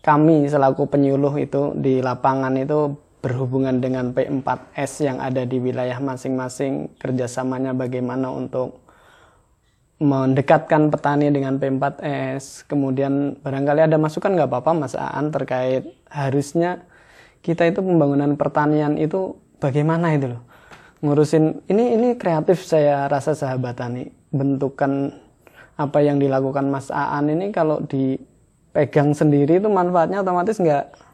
kami 0.02 0.46
selaku 0.46 0.86
penyuluh 0.86 1.34
itu 1.38 1.74
di 1.78 1.98
lapangan 1.98 2.54
itu 2.58 2.94
berhubungan 3.18 3.82
dengan 3.82 4.14
P4S 4.14 5.02
yang 5.02 5.18
ada 5.18 5.42
di 5.42 5.58
wilayah 5.58 5.98
masing-masing 5.98 6.94
kerjasamanya 6.98 7.74
bagaimana 7.74 8.30
untuk 8.30 8.82
mendekatkan 9.98 10.94
petani 10.94 11.26
dengan 11.34 11.58
P4S 11.58 12.70
kemudian 12.70 13.34
barangkali 13.42 13.90
ada 13.90 13.98
masukan 13.98 14.30
nggak 14.30 14.46
apa-apa 14.46 14.86
Mas 14.86 14.94
Aan 14.94 15.34
terkait 15.34 15.90
harusnya 16.06 16.86
kita 17.42 17.66
itu 17.66 17.82
pembangunan 17.82 18.38
pertanian 18.38 18.94
itu 18.94 19.34
bagaimana 19.58 20.14
itu 20.14 20.38
loh? 20.38 20.42
Ngurusin 21.02 21.66
ini 21.70 21.98
ini 21.98 22.08
kreatif 22.14 22.62
saya 22.62 23.10
rasa 23.10 23.34
sahabat 23.34 23.78
tani 23.78 24.10
bentukan 24.30 25.14
apa 25.78 25.98
yang 26.02 26.22
dilakukan 26.22 26.70
Mas 26.70 26.94
Aan 26.94 27.30
ini 27.34 27.50
kalau 27.50 27.82
dipegang 27.82 29.18
sendiri 29.18 29.58
itu 29.58 29.66
manfaatnya 29.66 30.22
otomatis 30.22 30.62
nggak 30.62 31.08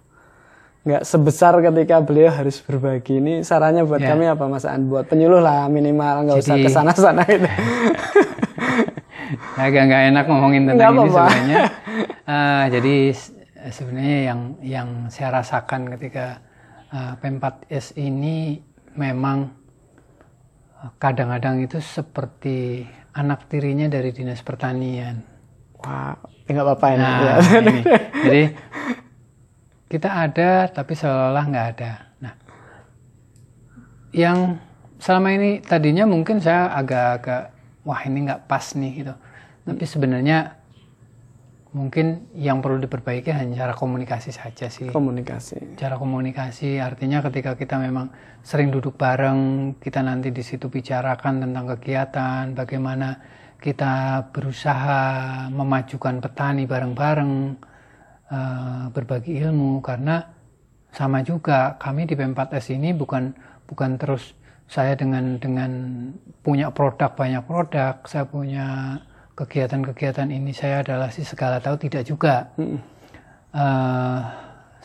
nggak 0.85 1.03
sebesar 1.09 1.57
ketika 1.65 2.05
beliau 2.05 2.29
harus 2.29 2.61
berbagi. 2.61 3.17
Ini 3.17 3.41
sarannya 3.41 3.89
buat 3.89 4.05
ya. 4.05 4.13
kami 4.13 4.29
apa 4.29 4.45
mas 4.45 4.69
An 4.69 4.85
buat 4.85 5.09
penyuluh 5.09 5.41
lah 5.41 5.65
minimal 5.73 6.29
nggak 6.29 6.39
usah 6.45 6.61
ke 6.61 6.69
sana 6.69 6.93
sana 6.93 7.25
gitu 7.25 7.49
agak 9.57 9.83
nggak 9.91 10.03
enak 10.15 10.25
ngomongin 10.31 10.63
tentang 10.69 10.95
ini 10.95 11.09
sebenarnya 11.11 11.63
uh, 12.27 12.65
jadi 12.75 12.97
sebenarnya 13.71 14.19
yang 14.29 14.41
yang 14.61 14.89
saya 15.09 15.41
rasakan 15.41 15.89
ketika 15.97 16.41
uh, 16.93 17.13
P4S 17.21 17.97
ini 17.97 18.61
memang 18.95 19.65
kadang-kadang 21.01 21.65
itu 21.65 21.81
seperti 21.81 22.85
anak 23.15 23.47
tirinya 23.49 23.89
dari 23.89 24.11
dinas 24.11 24.43
pertanian. 24.45 25.23
Wah, 25.81 26.19
nggak 26.45 26.65
apa-apa 26.65 26.87
ini. 26.93 27.01
Nah, 27.01 27.19
ya. 27.21 27.35
ini. 27.61 27.81
Jadi 28.25 28.43
kita 29.89 30.09
ada 30.11 30.51
tapi 30.69 30.93
seolah-olah 30.99 31.45
nggak 31.49 31.69
ada. 31.79 31.93
Nah, 32.21 32.35
yang 34.11 34.59
selama 34.99 35.29
ini 35.33 35.63
tadinya 35.63 36.05
mungkin 36.05 36.43
saya 36.43 36.73
agak-agak 36.75 37.55
wah 37.85 38.01
ini 38.05 38.19
nggak 38.29 38.45
pas 38.51 38.65
nih 38.75 38.93
gitu. 39.05 39.15
Tapi 39.65 39.85
sebenarnya 39.89 40.61
mungkin 41.75 42.31
yang 42.39 42.63
perlu 42.63 42.79
diperbaiki 42.85 43.35
hanya 43.35 43.67
cara 43.67 43.75
komunikasi 43.75 44.31
saja 44.31 44.71
sih. 44.71 44.93
Komunikasi. 44.93 45.75
Cara 45.75 45.99
komunikasi 45.99 46.79
artinya 46.79 47.25
ketika 47.25 47.59
kita 47.59 47.81
memang 47.81 48.13
sering 48.45 48.71
duduk 48.71 48.95
bareng, 48.95 49.75
kita 49.83 50.05
nanti 50.05 50.31
di 50.31 50.45
situ 50.45 50.71
bicarakan 50.71 51.43
tentang 51.49 51.65
kegiatan, 51.75 52.55
bagaimana 52.55 53.19
kita 53.59 54.29
berusaha 54.31 55.03
memajukan 55.49 56.21
petani 56.21 56.69
bareng-bareng 56.69 57.33
Eh, 58.35 58.85
berbagi 58.91 59.37
ilmu 59.37 59.85
karena 59.85 60.25
sama 60.91 61.21
juga 61.21 61.77
kami 61.77 62.09
di 62.09 62.17
P4S 62.17 62.73
ini 62.73 62.97
bukan 62.97 63.37
bukan 63.69 64.01
terus 64.01 64.33
saya 64.65 64.97
dengan 64.97 65.37
dengan 65.37 65.71
punya 66.41 66.73
produk 66.73 67.13
banyak 67.13 67.45
produk 67.45 68.01
saya 68.09 68.25
punya 68.25 68.97
kegiatan-kegiatan 69.35 70.31
ini 70.31 70.55
saya 70.55 70.87
adalah 70.87 71.11
si 71.11 71.27
segala 71.27 71.59
tahu 71.59 71.75
tidak 71.79 72.07
juga 72.07 72.55
hmm. 72.55 72.79
uh, 73.51 74.21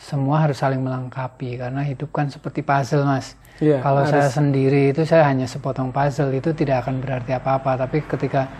semua 0.00 0.42
harus 0.42 0.58
saling 0.58 0.82
melengkapi 0.82 1.60
karena 1.60 1.86
hidup 1.86 2.10
kan 2.10 2.26
seperti 2.26 2.66
puzzle 2.66 3.06
mas 3.06 3.38
yeah, 3.62 3.78
kalau 3.78 4.02
harus. 4.02 4.10
saya 4.10 4.26
sendiri 4.32 4.90
itu 4.90 5.06
saya 5.06 5.28
hanya 5.30 5.46
sepotong 5.46 5.94
puzzle 5.94 6.34
itu 6.34 6.50
tidak 6.56 6.86
akan 6.86 6.98
berarti 6.98 7.36
apa-apa 7.36 7.86
tapi 7.86 8.02
ketika 8.02 8.50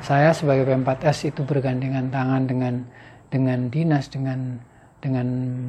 saya 0.00 0.32
sebagai 0.36 0.68
P4S 0.68 1.32
itu 1.32 1.42
bergandengan 1.44 2.08
tangan 2.08 2.44
dengan 2.48 2.74
dengan 3.28 3.68
dinas 3.68 4.08
dengan 4.08 4.62
dengan 5.02 5.26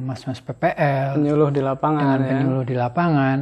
mas-mas 0.08 0.40
PPL 0.40 1.20
penyuluh 1.20 1.52
di 1.52 1.60
lapangan 1.60 2.00
dengan 2.00 2.20
ya. 2.20 2.28
penyuluh 2.32 2.64
di 2.64 2.74
lapangan 2.78 3.38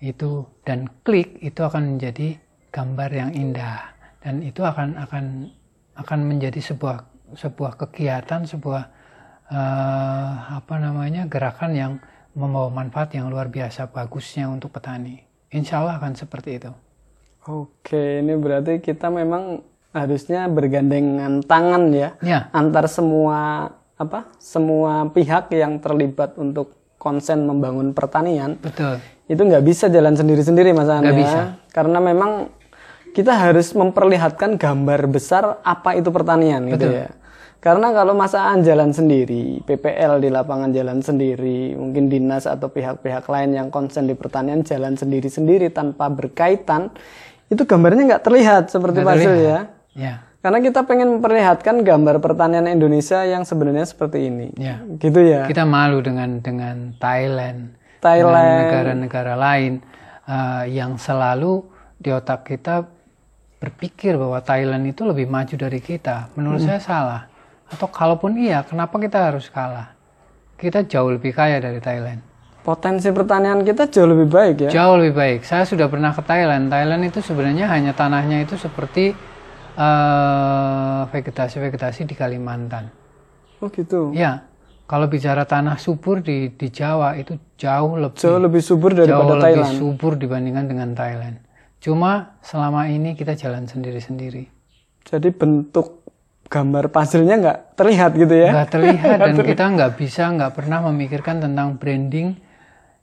itu 0.00 0.48
dan 0.64 0.88
klik 1.04 1.36
itu 1.44 1.60
akan 1.60 1.96
menjadi 1.96 2.40
gambar 2.72 3.10
yang 3.12 3.30
indah 3.36 3.92
dan 4.24 4.40
itu 4.40 4.64
akan 4.64 4.96
akan 4.96 5.52
akan 5.94 6.18
menjadi 6.26 6.60
sebuah 6.60 7.06
sebuah 7.34 7.80
kegiatan 7.80 8.46
sebuah 8.46 8.82
uh, 9.50 10.32
apa 10.58 10.74
namanya 10.78 11.26
gerakan 11.26 11.72
yang 11.74 11.92
membawa 12.34 12.70
manfaat 12.70 13.14
yang 13.14 13.30
luar 13.30 13.50
biasa 13.50 13.90
bagusnya 13.90 14.50
untuk 14.50 14.74
petani 14.74 15.22
insya 15.54 15.82
Allah 15.82 15.98
akan 15.98 16.14
seperti 16.18 16.50
itu 16.58 16.72
oke 17.46 18.02
ini 18.22 18.34
berarti 18.34 18.82
kita 18.82 19.10
memang 19.10 19.62
harusnya 19.94 20.50
bergandengan 20.50 21.46
tangan 21.46 21.94
ya, 21.94 22.18
ya. 22.18 22.50
antar 22.50 22.90
semua 22.90 23.70
apa 23.94 24.26
semua 24.42 25.06
pihak 25.14 25.54
yang 25.54 25.78
terlibat 25.78 26.34
untuk 26.34 26.74
konsen 27.04 27.44
membangun 27.44 27.92
pertanian. 27.92 28.56
Betul. 28.56 28.96
Itu 29.28 29.44
nggak 29.44 29.60
bisa 29.60 29.92
jalan 29.92 30.16
sendiri-sendiri 30.16 30.72
mas 30.72 30.88
Anda. 30.88 31.12
bisa. 31.12 31.40
Karena 31.68 32.00
memang 32.00 32.48
kita 33.14 33.32
harus 33.38 33.70
memperlihatkan 33.72 34.58
gambar 34.58 35.06
besar 35.06 35.62
apa 35.62 35.94
itu 35.94 36.10
pertanian 36.10 36.66
gitu 36.66 36.74
Betul. 36.74 36.90
gitu 36.90 37.02
ya. 37.06 37.10
Karena 37.64 37.96
kalau 37.96 38.12
masaan 38.12 38.60
jalan 38.60 38.92
sendiri, 38.92 39.64
PPL 39.64 40.20
di 40.20 40.28
lapangan 40.28 40.68
jalan 40.68 41.00
sendiri, 41.00 41.72
mungkin 41.72 42.12
dinas 42.12 42.44
atau 42.44 42.68
pihak-pihak 42.68 43.24
lain 43.24 43.56
yang 43.56 43.68
konsen 43.72 44.04
di 44.04 44.12
pertanian 44.12 44.60
jalan 44.60 45.00
sendiri-sendiri 45.00 45.72
tanpa 45.72 46.12
berkaitan, 46.12 46.92
itu 47.48 47.64
gambarnya 47.64 48.04
nggak 48.04 48.24
terlihat 48.28 48.68
seperti 48.68 49.00
puzzle 49.00 49.40
ya. 49.40 49.58
Ya. 49.96 50.14
Karena 50.44 50.60
kita 50.60 50.84
pengen 50.84 51.16
memperlihatkan 51.16 51.80
gambar 51.88 52.20
pertanian 52.20 52.68
Indonesia 52.68 53.24
yang 53.24 53.48
sebenarnya 53.48 53.88
seperti 53.88 54.28
ini. 54.28 54.52
Ya. 54.60 54.84
Gitu 55.00 55.24
ya. 55.24 55.48
Kita 55.48 55.64
malu 55.64 56.04
dengan 56.04 56.44
dengan 56.44 56.92
Thailand, 57.00 57.80
Thailand, 58.04 58.60
negara-negara 58.60 59.40
lain 59.40 59.80
uh, 60.28 60.68
yang 60.68 61.00
selalu 61.00 61.64
di 61.96 62.12
otak 62.12 62.44
kita 62.44 62.92
berpikir 63.58 64.16
bahwa 64.18 64.40
Thailand 64.42 64.84
itu 64.88 65.02
lebih 65.04 65.26
maju 65.26 65.54
dari 65.54 65.80
kita. 65.80 66.32
Menurut 66.38 66.62
hmm. 66.62 66.68
saya 66.68 66.80
salah. 66.80 67.22
Atau 67.68 67.88
kalaupun 67.88 68.36
iya, 68.38 68.62
kenapa 68.62 69.00
kita 69.00 69.32
harus 69.32 69.48
kalah? 69.48 69.96
Kita 70.54 70.84
jauh 70.84 71.10
lebih 71.10 71.34
kaya 71.34 71.58
dari 71.58 71.80
Thailand. 71.82 72.20
Potensi 72.64 73.12
pertanian 73.12 73.60
kita 73.60 73.92
jauh 73.92 74.08
lebih 74.08 74.28
baik 74.28 74.56
ya? 74.68 74.70
Jauh 74.72 74.96
lebih 74.96 75.14
baik. 75.16 75.40
Saya 75.44 75.68
sudah 75.68 75.88
pernah 75.88 76.16
ke 76.16 76.24
Thailand. 76.24 76.72
Thailand 76.72 77.02
itu 77.04 77.20
sebenarnya 77.20 77.68
hanya 77.68 77.92
tanahnya 77.92 78.40
itu 78.40 78.56
seperti 78.56 79.12
Eh, 79.74 81.02
vegetasi-vegetasi 81.10 82.06
di 82.06 82.14
Kalimantan. 82.14 82.94
Oh 83.58 83.66
gitu. 83.74 84.14
Ya, 84.14 84.46
kalau 84.86 85.10
bicara 85.10 85.42
tanah 85.50 85.82
subur 85.82 86.22
di 86.22 86.54
di 86.54 86.70
Jawa 86.70 87.18
itu 87.18 87.34
jauh 87.58 87.98
lebih 87.98 88.14
jauh 88.14 88.38
lebih 88.38 88.62
subur 88.62 88.94
daripada 88.94 89.34
jauh 89.34 89.42
Thailand. 89.42 89.66
lebih 89.66 89.66
subur 89.82 90.12
dibandingkan 90.14 90.70
dengan 90.70 90.94
Thailand. 90.94 91.42
Cuma 91.84 92.40
selama 92.40 92.88
ini 92.88 93.12
kita 93.12 93.36
jalan 93.36 93.68
sendiri-sendiri. 93.68 94.48
Jadi 95.04 95.28
bentuk 95.36 96.00
gambar 96.48 96.88
puzzle-nya 96.88 97.36
nggak 97.44 97.58
terlihat 97.76 98.16
gitu 98.16 98.32
ya? 98.32 98.56
Nggak 98.56 98.70
terlihat 98.72 99.16
dan 99.28 99.36
kita 99.36 99.64
nggak 99.68 99.92
bisa 100.00 100.32
nggak 100.32 100.52
pernah 100.56 100.80
memikirkan 100.88 101.44
tentang 101.44 101.76
branding. 101.76 102.40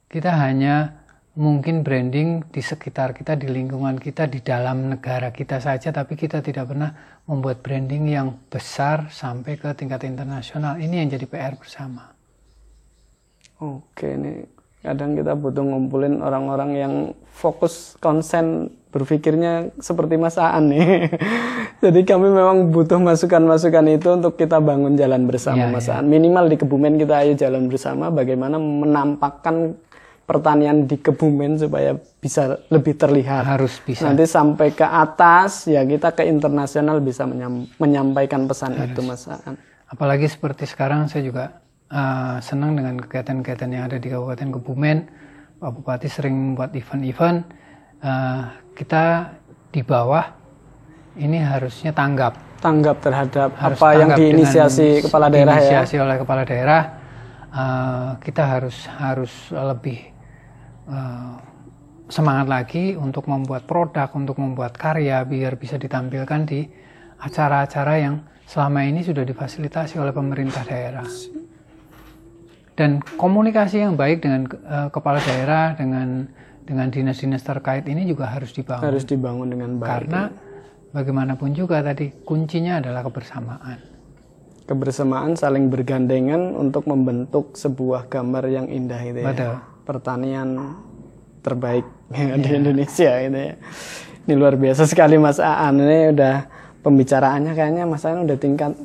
Kita 0.09 0.33
hanya 0.33 0.97
mungkin 1.37 1.85
branding 1.85 2.49
di 2.49 2.61
sekitar 2.65 3.13
kita, 3.13 3.37
di 3.37 3.53
lingkungan 3.53 4.01
kita, 4.01 4.25
di 4.25 4.41
dalam 4.41 4.89
negara 4.89 5.29
kita 5.29 5.61
saja, 5.61 5.93
tapi 5.93 6.17
kita 6.17 6.41
tidak 6.41 6.73
pernah 6.73 7.21
membuat 7.29 7.61
branding 7.61 8.09
yang 8.09 8.33
besar 8.49 9.13
sampai 9.13 9.61
ke 9.61 9.69
tingkat 9.77 10.09
internasional. 10.09 10.81
Ini 10.81 11.05
yang 11.05 11.09
jadi 11.13 11.29
PR 11.29 11.53
bersama. 11.53 12.17
Oke, 13.61 14.17
ini 14.17 14.60
kadang 14.81 15.13
kita 15.13 15.37
butuh 15.37 15.61
ngumpulin 15.61 16.25
orang-orang 16.25 16.71
yang 16.73 16.93
fokus 17.29 17.93
konsen 18.01 18.73
berpikirnya 18.91 19.71
seperti 19.79 20.19
Mas 20.19 20.35
Aan 20.35 20.73
nih. 20.73 21.07
Jadi 21.83 22.01
kami 22.03 22.27
memang 22.27 22.69
butuh 22.69 22.99
masukan-masukan 22.99 23.85
itu 23.87 24.09
untuk 24.11 24.35
kita 24.35 24.59
bangun 24.59 24.99
jalan 24.99 25.25
bersama 25.25 25.69
ya, 25.69 25.71
Mas 25.71 25.87
ya. 25.87 26.01
Aan. 26.01 26.11
Minimal 26.11 26.51
di 26.51 26.57
Kebumen 26.59 26.99
kita 26.99 27.23
ayo 27.23 27.33
jalan 27.37 27.71
bersama 27.71 28.11
bagaimana 28.11 28.59
menampakkan 28.59 29.79
pertanian 30.27 30.85
di 30.85 30.99
Kebumen 30.99 31.61
supaya 31.61 31.95
bisa 32.19 32.59
lebih 32.67 32.99
terlihat. 32.99 33.47
Harus 33.47 33.79
bisa. 33.79 34.05
Nanti 34.05 34.27
sampai 34.27 34.75
ke 34.75 34.83
atas 34.85 35.71
ya 35.71 35.87
kita 35.87 36.11
ke 36.11 36.27
internasional 36.27 36.99
bisa 36.99 37.23
menyam, 37.23 37.69
menyampaikan 37.79 38.43
pesan 38.49 38.75
Harus. 38.75 38.91
itu 38.91 39.01
Mas 39.07 39.23
Aan. 39.29 39.55
Apalagi 39.87 40.27
seperti 40.27 40.67
sekarang 40.67 41.07
saya 41.07 41.23
juga 41.23 41.63
uh, 41.91 42.39
senang 42.39 42.79
dengan 42.79 42.97
kegiatan-kegiatan 42.97 43.69
yang 43.69 43.83
ada 43.91 43.99
di 43.99 44.07
Kabupaten 44.07 44.49
Kebumen. 44.57 44.97
Pak 45.61 45.69
Bupati 45.77 46.09
sering 46.09 46.33
membuat 46.33 46.73
event-event. 46.73 47.45
Uh, 48.01 48.49
kita 48.73 49.37
di 49.69 49.85
bawah 49.85 50.25
ini 51.19 51.37
harusnya 51.37 51.93
tanggap. 51.93 52.33
Tanggap 52.57 52.97
terhadap 53.03 53.49
Harus 53.57 53.77
apa 53.77 53.87
yang 53.93 54.09
diinisiasi 54.17 55.05
kepala 55.05 55.29
daerah 55.29 55.57
ya. 55.57 55.61
Diinisiasi 55.61 55.95
oleh 56.01 56.17
kepala 56.17 56.41
daerah. 56.47 56.81
Uh, 57.51 58.15
kita 58.23 58.47
harus 58.47 58.87
harus 58.87 59.33
lebih 59.51 59.99
uh, 60.87 61.35
semangat 62.07 62.47
lagi 62.47 62.95
untuk 62.95 63.27
membuat 63.27 63.67
produk, 63.67 64.07
untuk 64.15 64.39
membuat 64.39 64.79
karya 64.79 65.21
biar 65.27 65.59
bisa 65.59 65.75
ditampilkan 65.75 66.41
di 66.47 66.63
acara-acara 67.21 67.93
yang 68.01 68.15
selama 68.47 68.87
ini 68.87 69.03
sudah 69.03 69.27
difasilitasi 69.27 69.99
oleh 69.99 70.15
pemerintah 70.15 70.63
daerah. 70.65 71.05
Dan 72.75 73.03
komunikasi 73.19 73.83
yang 73.83 73.99
baik 73.99 74.23
dengan 74.23 74.47
uh, 74.47 74.87
kepala 74.89 75.19
daerah, 75.21 75.75
dengan 75.75 76.31
dengan 76.71 76.87
dinas-dinas 76.87 77.43
terkait 77.43 77.83
ini 77.89 78.07
juga 78.07 78.31
harus 78.31 78.55
dibangun. 78.55 78.85
Harus 78.85 79.03
dibangun 79.03 79.47
dengan 79.51 79.75
baik. 79.75 79.89
Karena 79.91 80.21
bagaimanapun 80.95 81.51
juga 81.51 81.83
tadi 81.83 82.11
kuncinya 82.23 82.79
adalah 82.79 83.03
kebersamaan. 83.03 83.79
Kebersamaan 84.69 85.35
saling 85.35 85.67
bergandengan 85.67 86.55
untuk 86.55 86.87
membentuk 86.87 87.59
sebuah 87.59 88.07
gambar 88.07 88.47
yang 88.47 88.67
indah 88.71 89.01
itu 89.03 89.19
ya. 89.19 89.27
Betul. 89.35 89.53
Pertanian 89.83 90.79
terbaik 91.41 91.83
ya. 92.13 92.39
di 92.39 92.49
Indonesia 92.55 93.11
itu 93.19 93.39
ya. 93.51 93.53
Ini 94.21 94.33
luar 94.37 94.55
biasa 94.55 94.85
sekali 94.85 95.17
Mas 95.17 95.41
Aan 95.41 95.81
ini 95.81 96.13
udah 96.13 96.45
pembicaraannya 96.85 97.51
kayaknya 97.57 97.83
Mas 97.89 98.05
Aan 98.05 98.23
udah 98.23 98.37
tingkat 98.37 98.77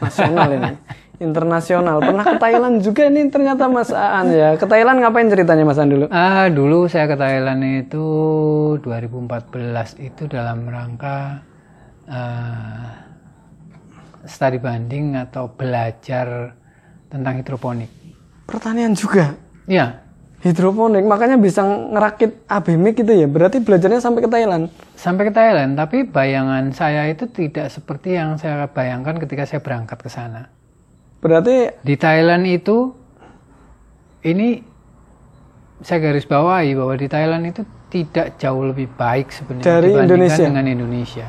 nasional 0.00 0.48
ini. 0.54 0.72
internasional. 1.24 2.04
Pernah 2.04 2.22
ke 2.22 2.36
Thailand 2.36 2.84
juga 2.84 3.08
nih 3.08 3.32
ternyata 3.32 3.64
Mas 3.66 3.88
Aan 3.90 4.28
ya. 4.30 4.60
Ke 4.60 4.68
Thailand 4.68 5.00
ngapain 5.00 5.32
ceritanya 5.32 5.64
Mas 5.64 5.80
Aan 5.80 5.88
dulu? 5.88 6.06
Ah, 6.12 6.46
dulu 6.52 6.84
saya 6.86 7.08
ke 7.08 7.16
Thailand 7.16 7.64
itu 7.88 8.06
2014 8.84 10.04
itu 10.04 10.28
dalam 10.28 10.68
rangka 10.68 11.40
uh, 12.06 12.86
studi 14.28 14.60
banding 14.60 15.16
atau 15.16 15.48
belajar 15.52 16.52
tentang 17.08 17.40
hidroponik. 17.40 17.90
Pertanian 18.44 18.92
juga? 18.92 19.32
Iya. 19.64 20.04
Hidroponik, 20.44 21.08
makanya 21.08 21.40
bisa 21.40 21.64
ngerakit 21.64 22.44
abemik 22.44 23.00
gitu 23.00 23.16
ya. 23.16 23.24
Berarti 23.24 23.64
belajarnya 23.64 23.96
sampai 23.96 24.20
ke 24.20 24.28
Thailand? 24.28 24.68
Sampai 24.92 25.32
ke 25.32 25.32
Thailand, 25.32 25.72
tapi 25.72 26.04
bayangan 26.04 26.68
saya 26.76 27.08
itu 27.08 27.24
tidak 27.32 27.72
seperti 27.72 28.20
yang 28.20 28.36
saya 28.36 28.68
bayangkan 28.68 29.16
ketika 29.16 29.48
saya 29.48 29.64
berangkat 29.64 30.04
ke 30.04 30.12
sana. 30.12 30.52
Berarti 31.24 31.72
di 31.80 31.96
Thailand 31.96 32.44
itu 32.44 32.92
ini 34.28 34.60
saya 35.80 35.98
garis 36.04 36.28
bawahi 36.28 36.76
bahwa 36.76 36.92
di 37.00 37.08
Thailand 37.08 37.48
itu 37.48 37.64
tidak 37.88 38.36
jauh 38.36 38.60
lebih 38.68 38.92
baik 38.92 39.32
sebenarnya 39.32 39.64
dari 39.64 39.90
Indonesia 39.96 40.44
dengan 40.44 40.68
Indonesia. 40.68 41.26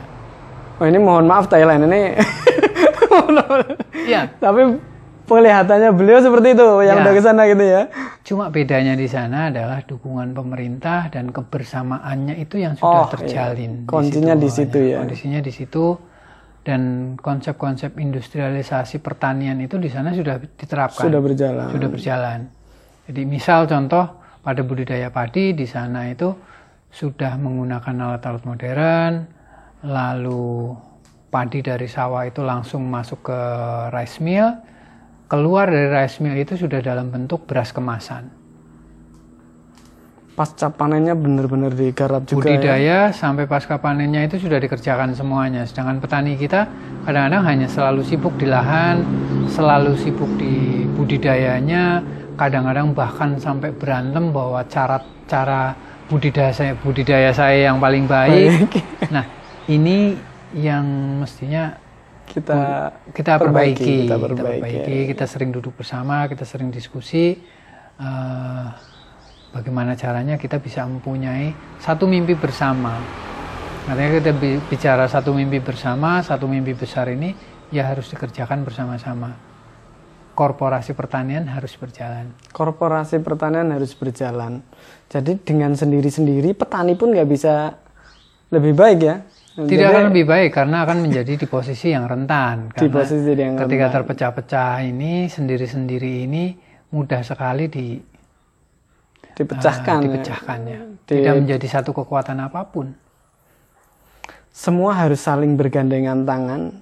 Oh 0.83 0.85
ini 0.89 0.99
mohon 0.99 1.23
maaf 1.23 1.47
Thailand 1.47 1.87
ini. 1.87 2.11
ya. 4.03 4.27
Tapi 4.43 4.75
kelihatannya 5.23 5.89
beliau 5.95 6.19
seperti 6.19 6.59
itu 6.59 6.67
yang 6.83 6.99
ya. 6.99 7.03
udah 7.07 7.13
ke 7.15 7.21
sana 7.23 7.41
gitu 7.47 7.63
ya. 7.63 7.81
Cuma 8.27 8.51
bedanya 8.51 8.99
di 8.99 9.07
sana 9.07 9.47
adalah 9.47 9.79
dukungan 9.87 10.35
pemerintah 10.35 11.07
dan 11.07 11.31
kebersamaannya 11.31 12.35
itu 12.43 12.59
yang 12.59 12.75
sudah 12.75 13.07
oh, 13.07 13.07
iya. 13.07 13.13
terjalin. 13.15 13.71
Iya. 13.79 13.87
Kuncinya 13.87 14.35
di 14.35 14.49
situ, 14.51 14.75
di 14.75 14.91
situ 14.91 14.91
ya. 14.91 14.97
Kondisinya 14.99 15.39
di 15.39 15.51
situ 15.55 15.85
dan 16.65 17.13
konsep-konsep 17.21 17.93
industrialisasi 18.01 18.97
pertanian 18.97 19.61
itu 19.61 19.77
di 19.77 19.85
sana 19.85 20.09
sudah 20.09 20.41
diterapkan. 20.41 21.05
Sudah 21.05 21.21
berjalan. 21.21 21.67
Sudah 21.69 21.89
berjalan. 21.93 22.39
Jadi 23.05 23.21
misal 23.21 23.69
contoh 23.69 24.17
pada 24.41 24.65
budidaya 24.65 25.13
padi 25.13 25.53
di 25.53 25.69
sana 25.69 26.09
itu 26.09 26.33
sudah 26.89 27.37
menggunakan 27.37 27.93
alat-alat 27.93 28.43
modern, 28.49 29.13
lalu 29.85 30.73
padi 31.29 31.61
dari 31.61 31.85
sawah 31.85 32.25
itu 32.25 32.41
langsung 32.41 32.89
masuk 32.89 33.29
ke 33.29 33.39
rice 33.93 34.17
mill, 34.25 34.57
keluar 35.29 35.69
dari 35.69 35.93
rice 35.93 36.17
mill 36.17 36.33
itu 36.33 36.57
sudah 36.57 36.81
dalam 36.81 37.13
bentuk 37.13 37.45
beras 37.45 37.69
kemasan 37.69 38.44
pasca 40.35 40.67
panennya 40.67 41.15
benar-benar 41.15 41.71
digarap 41.71 42.27
juga 42.27 42.51
ya? 42.51 42.59
budidaya 42.59 42.79
ya? 42.83 42.99
sampai 43.15 43.47
pasca 43.47 43.79
panennya 43.79 44.27
itu 44.27 44.43
sudah 44.43 44.59
dikerjakan 44.59 45.15
semuanya 45.15 45.63
sedangkan 45.63 46.03
petani 46.03 46.35
kita 46.35 46.67
kadang-kadang 47.07 47.43
hanya 47.47 47.67
selalu 47.71 48.03
sibuk 48.03 48.35
di 48.35 48.51
lahan 48.51 48.99
selalu 49.47 49.95
sibuk 49.95 50.27
di 50.35 50.83
budidayanya 50.91 52.03
kadang-kadang 52.35 52.91
bahkan 52.91 53.39
sampai 53.39 53.71
berantem 53.71 54.35
bahwa 54.35 54.59
cara 54.67 54.99
cara 55.23 55.71
budidaya 56.11 56.51
saya 56.51 56.75
budidaya 56.77 57.31
saya 57.31 57.71
yang 57.71 57.79
paling 57.79 58.05
baik, 58.05 58.69
baik. 58.69 58.83
nah 59.15 59.25
ini 59.71 60.19
yang 60.51 60.85
mestinya 61.23 61.79
kita 62.27 62.91
kita 63.15 63.39
perbaiki, 63.39 64.05
kita 64.05 64.17
perbaiki, 64.19 64.35
kita, 64.35 64.43
perbaiki. 64.59 64.95
Ya. 64.99 65.05
kita 65.15 65.25
sering 65.25 65.49
duduk 65.55 65.73
bersama 65.79 66.27
kita 66.27 66.43
sering 66.43 66.69
diskusi 66.69 67.39
uh, 67.97 68.94
bagaimana 69.55 69.95
caranya 69.95 70.35
kita 70.35 70.59
bisa 70.59 70.83
mempunyai 70.83 71.55
satu 71.79 72.03
mimpi 72.03 72.35
bersama. 72.35 72.99
Artinya 73.87 74.11
kita 74.19 74.31
bicara 74.67 75.07
satu 75.07 75.31
mimpi 75.31 75.63
bersama, 75.63 76.19
satu 76.19 76.49
mimpi 76.51 76.75
besar 76.75 77.07
ini 77.07 77.31
ya 77.71 77.87
harus 77.87 78.11
dikerjakan 78.11 78.67
bersama-sama. 78.67 79.31
Korporasi 80.35 80.91
pertanian 80.91 81.47
harus 81.47 81.79
berjalan. 81.79 82.35
Korporasi 82.51 83.23
pertanian 83.23 83.71
harus 83.71 83.95
berjalan. 83.95 84.59
Jadi 85.07 85.39
dengan 85.39 85.71
sendiri-sendiri 85.71 86.51
petani 86.51 86.99
pun 86.99 87.15
nggak 87.15 87.29
bisa 87.29 87.71
lebih 88.51 88.75
baik 88.75 88.99
ya. 88.99 89.23
Tidak 89.55 89.71
Jadi, 89.71 89.87
akan 89.87 90.11
lebih 90.11 90.25
baik 90.27 90.51
karena 90.51 90.83
akan 90.83 91.07
menjadi 91.07 91.39
di 91.39 91.47
posisi 91.47 91.95
yang 91.95 92.11
rentan. 92.11 92.75
Di 92.75 92.91
posisi 92.91 93.31
yang 93.31 93.55
ketika 93.55 93.87
terpecah-pecah 93.87 94.83
ini 94.83 95.31
sendiri-sendiri 95.31 96.27
ini 96.27 96.51
mudah 96.91 97.23
sekali 97.23 97.71
di 97.71 97.95
dipecahkan, 99.35 99.97
uh, 99.99 100.03
dipecahkannya, 100.07 100.79
ya. 100.79 101.03
tidak 101.05 101.33
menjadi 101.43 101.67
satu 101.79 101.91
kekuatan 101.91 102.39
apa 102.39 102.63
pun. 102.67 102.95
Semua 104.55 104.95
harus 104.95 105.19
saling 105.19 105.59
bergandengan 105.59 106.23
tangan, 106.23 106.79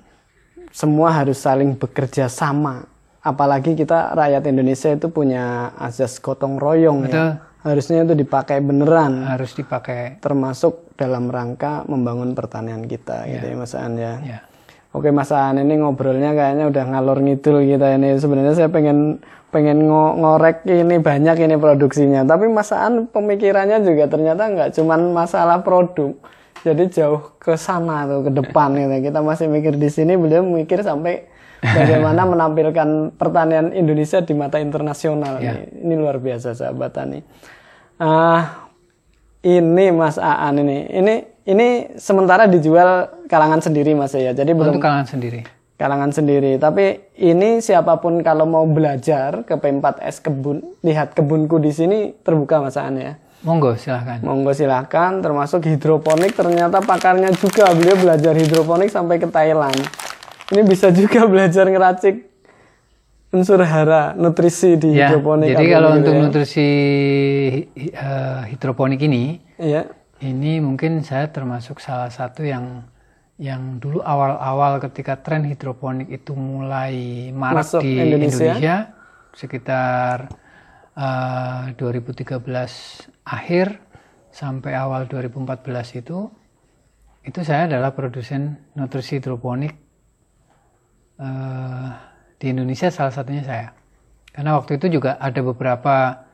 semua 0.70 1.10
harus 1.14 1.42
saling 1.42 1.74
bekerja 1.74 2.30
sama. 2.30 2.86
Apalagi 3.24 3.74
kita 3.74 4.14
rakyat 4.14 4.44
Indonesia 4.46 4.94
itu 4.94 5.08
punya 5.10 5.74
asas 5.80 6.22
gotong 6.22 6.62
royong 6.62 7.08
ya. 7.08 7.10
Betul. 7.10 7.18
ya. 7.18 7.30
Harusnya 7.64 8.04
itu 8.04 8.14
dipakai 8.20 8.60
beneran. 8.60 9.24
Harus 9.24 9.56
dipakai. 9.56 10.20
Termasuk 10.20 11.00
dalam 11.00 11.32
rangka 11.32 11.88
membangun 11.88 12.36
pertanian 12.36 12.84
kita, 12.84 13.24
ya. 13.24 13.40
gitu 13.40 13.46
ya 13.52 13.56
Mas 13.56 13.74
An 13.74 13.96
ya. 13.96 14.14
ya. 14.20 14.40
Oke 14.94 15.10
Mas 15.10 15.34
An 15.34 15.58
ini 15.58 15.82
ngobrolnya 15.82 16.38
kayaknya 16.38 16.70
udah 16.70 16.84
ngalor 16.94 17.18
ngidul 17.26 17.66
kita 17.66 17.98
ini. 17.98 18.14
Sebenarnya 18.22 18.54
saya 18.54 18.70
pengen 18.70 19.18
pengen 19.50 19.90
ngorek 19.90 20.70
ini 20.70 21.02
banyak 21.02 21.50
ini 21.50 21.58
produksinya. 21.58 22.22
Tapi 22.22 22.46
Mas 22.46 22.70
An 22.70 23.10
pemikirannya 23.10 23.82
juga 23.82 24.06
ternyata 24.06 24.46
nggak 24.54 24.70
cuman 24.78 25.10
masalah 25.10 25.66
produk. 25.66 26.14
Jadi 26.62 26.94
jauh 26.94 27.34
ke 27.42 27.58
sana 27.58 28.06
tuh 28.06 28.30
ke 28.30 28.32
depan 28.38 28.78
gitu. 28.78 29.10
Kita 29.10 29.20
masih 29.26 29.50
mikir 29.50 29.82
di 29.82 29.90
sini, 29.90 30.14
beliau 30.14 30.46
mikir 30.46 30.86
sampai 30.86 31.26
bagaimana 31.60 32.24
menampilkan 32.32 33.18
pertanian 33.18 33.74
Indonesia 33.74 34.22
di 34.22 34.38
mata 34.38 34.62
internasional. 34.62 35.42
Ya. 35.42 35.58
Ini, 35.58 35.90
ini 35.90 35.94
luar 35.98 36.22
biasa 36.22 36.54
sahabat 36.54 36.94
tani. 36.94 37.20
Uh, 37.98 38.46
ini 39.42 39.90
Mas 39.90 40.22
Aan 40.22 40.62
ini, 40.62 40.86
ini 40.94 41.33
ini 41.44 41.92
sementara 42.00 42.48
dijual 42.48 43.12
kalangan 43.28 43.60
sendiri 43.60 43.92
mas 43.92 44.16
ya, 44.16 44.32
jadi 44.32 44.56
belum 44.56 44.80
Untuk 44.80 44.84
kalangan 44.84 45.08
sendiri. 45.12 45.44
Kalangan 45.76 46.16
sendiri, 46.16 46.56
tapi 46.62 47.12
ini 47.20 47.60
siapa 47.60 48.00
pun 48.00 48.24
kalau 48.24 48.48
mau 48.48 48.64
belajar 48.64 49.44
ke 49.44 49.60
P4S 49.60 50.24
kebun, 50.24 50.64
lihat 50.80 51.12
kebunku 51.12 51.60
di 51.60 51.76
sini 51.76 52.00
terbuka 52.24 52.64
mas 52.64 52.80
Aan 52.80 52.96
ya. 52.96 53.14
Monggo 53.44 53.76
silahkan. 53.76 54.24
Monggo 54.24 54.56
silahkan, 54.56 55.20
termasuk 55.20 55.68
hidroponik 55.68 56.32
ternyata 56.32 56.80
pakarnya 56.80 57.36
juga 57.36 57.76
beliau 57.76 58.00
belajar 58.00 58.32
hidroponik 58.40 58.88
sampai 58.88 59.20
ke 59.20 59.28
Thailand. 59.28 59.76
Ini 60.56 60.62
bisa 60.64 60.96
juga 60.96 61.28
belajar 61.32 61.68
ngeracik 61.68 62.32
unsur 63.36 63.60
hara 63.66 64.16
nutrisi 64.16 64.80
di 64.80 64.96
ya, 64.96 65.12
hidroponik. 65.12 65.60
Jadi 65.60 65.68
kalau 65.68 65.90
untuk 66.00 66.14
ya. 66.16 66.22
nutrisi 66.24 66.70
uh, 67.92 68.48
hidroponik 68.48 69.04
ini, 69.04 69.44
ya 69.60 70.03
ini 70.24 70.64
mungkin 70.64 71.04
saya 71.04 71.28
termasuk 71.28 71.84
salah 71.84 72.08
satu 72.08 72.48
yang 72.48 72.88
yang 73.36 73.82
dulu 73.84 74.00
awal-awal 74.00 74.80
ketika 74.80 75.20
tren 75.20 75.44
hidroponik 75.44 76.08
itu 76.08 76.32
mulai 76.32 77.28
marak 77.36 77.68
Masuk 77.68 77.82
di 77.84 78.00
Indonesia, 78.00 78.56
Indonesia 78.56 78.76
sekitar 79.36 80.32
uh, 80.96 81.74
eh, 81.74 81.76
2013 81.76 82.40
akhir 83.26 83.68
sampai 84.32 84.72
awal 84.78 85.10
2014 85.10 86.00
itu 86.00 86.30
itu 87.24 87.40
saya 87.44 87.68
adalah 87.68 87.92
produsen 87.92 88.72
nutrisi 88.78 89.20
hidroponik 89.20 89.74
uh, 91.20 91.90
di 92.40 92.52
Indonesia 92.52 92.92
salah 92.92 93.16
satunya 93.16 93.44
saya. 93.44 93.68
Karena 94.34 94.60
waktu 94.60 94.76
itu 94.76 95.00
juga 95.00 95.16
ada 95.22 95.40
beberapa 95.40 96.26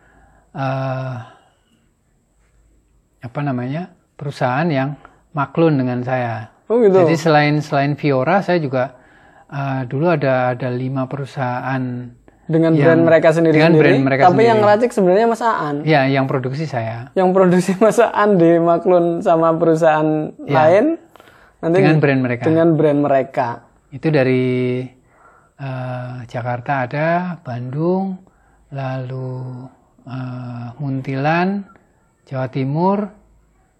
uh, 0.55 1.38
apa 3.19 3.39
namanya 3.39 3.91
perusahaan 4.15 4.67
yang 4.67 4.95
maklun 5.31 5.75
dengan 5.75 5.99
saya. 6.01 6.51
Oh 6.69 6.79
gitu. 6.79 7.03
Jadi 7.03 7.15
selain 7.15 7.55
selain 7.59 7.93
Fiora, 7.97 8.39
saya 8.39 8.61
juga 8.61 8.95
uh, 9.49 9.81
dulu 9.85 10.07
ada 10.07 10.53
ada 10.53 10.69
lima 10.69 11.05
perusahaan 11.05 12.13
dengan 12.49 12.73
Yang- 12.73 12.85
brand 12.85 13.03
mereka 13.05 13.27
sendiri 13.29 13.53
dengan 13.57 13.71
sendiri. 13.73 13.83
brand 13.93 14.01
mereka 14.05 14.21
tapi 14.23 14.31
sendiri. 14.33 14.49
yang 14.49 14.57
ngeracik 14.61 14.89
sebenarnya 14.89 15.25
Mas 15.29 15.43
Aan. 15.43 15.75
Ya, 15.85 16.01
yang 16.05 16.25
produksi 16.25 16.65
saya 16.65 17.13
Yang 17.13 17.29
produksi 17.33 17.71
Mas 17.77 17.99
Aan 17.99 18.37
dimaklun 18.37 19.21
sama 19.21 19.53
perusahaan 19.53 20.33
lain. 20.39 20.97
Nanti 21.59 21.75
Ya. 21.75 21.91
dengan 21.91 21.97
brand 21.99 22.21
mereka. 22.23 22.43
dengan 22.47 22.67
brand 22.73 22.99
mereka. 23.03 23.47
Itu 23.91 24.07
dari 24.09 24.45
eh, 25.59 26.15
Jakarta 26.25 26.87
ada, 26.87 27.07
Bandung, 27.43 28.15
lalu 28.71 29.67
eh, 30.07 30.67
Muntilan, 30.79 31.67
Jawa 32.29 32.45
Timur, 32.53 33.09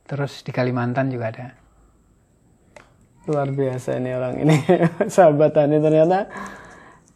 terus 0.09 0.41
di 0.41 0.49
Kalimantan 0.49 1.13
juga 1.13 1.29
ada. 1.29 1.53
Luar 3.29 3.53
biasa 3.53 4.01
ini 4.01 4.09
orang 4.09 4.41
ini. 4.41 4.57
sahabat 5.13 5.53
Tani 5.53 5.77
ternyata 5.77 6.25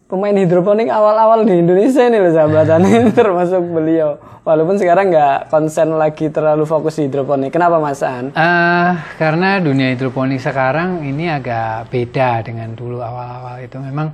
pemain 0.05 0.37
hidroponik 0.37 0.93
awal-awal 0.93 1.41
di 1.41 1.57
Indonesia 1.57 2.05
ini 2.05 2.21
loh 2.21 2.37
sahabat 2.37 2.69
Tani 2.69 2.89
termasuk 3.17 3.65
beliau. 3.65 4.21
Walaupun 4.45 4.77
sekarang 4.77 5.09
nggak 5.09 5.49
konsen 5.49 5.97
lagi 5.97 6.29
terlalu 6.29 6.69
fokus 6.69 7.01
di 7.01 7.09
hidroponik. 7.09 7.49
Kenapa 7.49 7.81
Mas 7.81 8.05
Aan? 8.05 8.29
Eh, 8.29 8.91
karena 9.17 9.57
dunia 9.57 9.89
hidroponik 9.89 10.37
sekarang 10.37 11.01
ini 11.01 11.33
agak 11.33 11.89
beda 11.89 12.45
dengan 12.45 12.77
dulu 12.77 13.01
awal-awal 13.01 13.57
itu. 13.57 13.81
Memang 13.81 14.13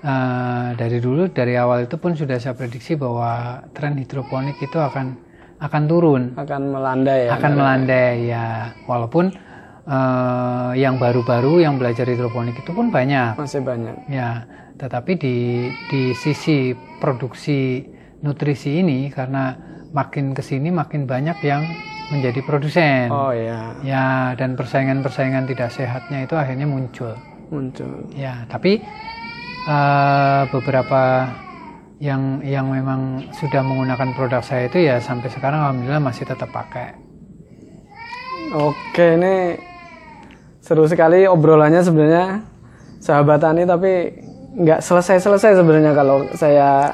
eh, 0.00 0.68
dari 0.80 0.96
dulu 0.96 1.28
dari 1.28 1.60
awal 1.60 1.84
itu 1.84 2.00
pun 2.00 2.16
sudah 2.16 2.40
saya 2.40 2.56
prediksi 2.56 2.96
bahwa 2.96 3.60
tren 3.76 4.00
hidroponik 4.00 4.56
itu 4.64 4.80
akan 4.80 5.23
akan 5.64 5.82
turun, 5.84 6.22
Akan 6.36 6.68
melandai 6.68 7.20
ya. 7.24 7.30
akan 7.34 7.52
melandai 7.54 8.12
ya. 8.26 8.46
Walaupun 8.84 9.32
eh, 9.84 10.70
yang 10.76 10.96
baru-baru 10.96 11.60
yang 11.60 11.76
belajar 11.76 12.04
hidroponik 12.04 12.56
itu 12.56 12.70
pun 12.70 12.88
banyak. 12.88 13.32
Masih 13.34 13.60
banyak. 13.60 13.96
Ya, 14.06 14.44
tetapi 14.74 15.16
di 15.16 15.36
di 15.88 16.02
sisi 16.14 16.72
produksi 16.98 17.84
nutrisi 18.20 18.78
ini 18.78 19.08
karena 19.08 19.56
makin 19.90 20.32
ke 20.32 20.40
sini 20.40 20.68
makin 20.68 21.04
banyak 21.04 21.38
yang 21.40 21.62
menjadi 22.10 22.40
produsen. 22.42 23.08
Oh 23.08 23.32
ya, 23.32 23.72
Ya, 23.80 24.08
dan 24.34 24.54
persaingan-persaingan 24.54 25.44
tidak 25.46 25.70
sehatnya 25.70 26.24
itu 26.24 26.34
akhirnya 26.34 26.64
muncul. 26.64 27.16
muncul. 27.48 28.04
Ya, 28.12 28.44
tapi 28.44 28.80
eh, 29.64 30.42
beberapa 30.50 31.32
yang 32.04 32.44
yang 32.44 32.68
memang 32.68 33.32
sudah 33.32 33.64
menggunakan 33.64 34.12
produk 34.12 34.44
saya 34.44 34.68
itu 34.68 34.84
ya 34.84 35.00
sampai 35.00 35.32
sekarang 35.32 35.64
alhamdulillah 35.64 36.04
masih 36.04 36.28
tetap 36.28 36.52
pakai. 36.52 36.92
Oke, 38.52 39.16
ini 39.16 39.56
seru 40.60 40.84
sekali 40.84 41.24
obrolannya 41.24 41.80
sebenarnya 41.80 42.44
sahabat 43.00 43.40
Tani 43.40 43.64
tapi 43.64 44.20
nggak 44.52 44.84
selesai-selesai 44.84 45.56
sebenarnya 45.56 45.96
kalau 45.96 46.28
saya 46.36 46.92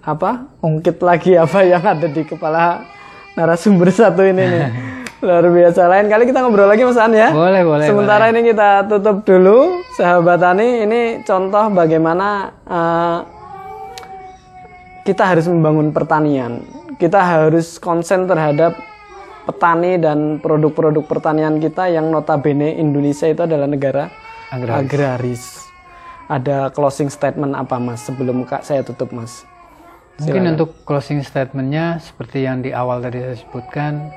apa 0.00 0.48
ungkit 0.64 1.04
lagi 1.04 1.36
apa 1.36 1.60
yang 1.76 1.84
ada 1.84 2.08
di 2.08 2.24
kepala 2.24 2.88
narasumber 3.36 3.92
satu 4.00 4.24
ini 4.24 4.40
nih. 4.40 4.66
Luar 5.20 5.44
biasa. 5.52 5.84
Lain 5.84 6.08
kali 6.08 6.24
kita 6.24 6.40
ngobrol 6.40 6.64
lagi 6.64 6.80
Mas 6.80 6.96
An 6.96 7.12
ya. 7.12 7.28
Boleh, 7.28 7.60
boleh. 7.60 7.84
Sementara 7.84 8.32
ini 8.32 8.40
kita 8.40 8.88
tutup 8.88 9.20
dulu 9.20 9.84
sahabat 9.92 10.40
Tani. 10.40 10.88
Ini 10.88 11.28
contoh 11.28 11.68
bagaimana 11.76 12.48
eh, 12.64 13.39
kita 15.10 15.26
harus 15.26 15.50
membangun 15.50 15.90
pertanian. 15.90 16.62
Kita 16.94 17.18
harus 17.18 17.82
konsen 17.82 18.30
terhadap 18.30 18.78
petani 19.42 19.98
dan 19.98 20.38
produk-produk 20.38 21.02
pertanian 21.02 21.58
kita 21.58 21.90
yang 21.90 22.14
notabene 22.14 22.78
Indonesia 22.78 23.26
itu 23.26 23.42
adalah 23.42 23.66
negara 23.66 24.06
Agraris. 24.54 24.86
agraris. 24.86 25.44
Ada 26.30 26.70
closing 26.70 27.10
statement 27.10 27.58
apa 27.58 27.82
Mas 27.82 28.06
sebelum 28.06 28.46
Kak 28.46 28.62
saya 28.62 28.86
tutup 28.86 29.10
Mas? 29.10 29.42
Mungkin 30.22 30.54
untuk 30.54 30.86
closing 30.86 31.26
statementnya 31.26 31.98
seperti 31.98 32.46
yang 32.46 32.62
di 32.62 32.70
awal 32.70 33.02
tadi 33.02 33.18
saya 33.18 33.34
sebutkan, 33.34 34.14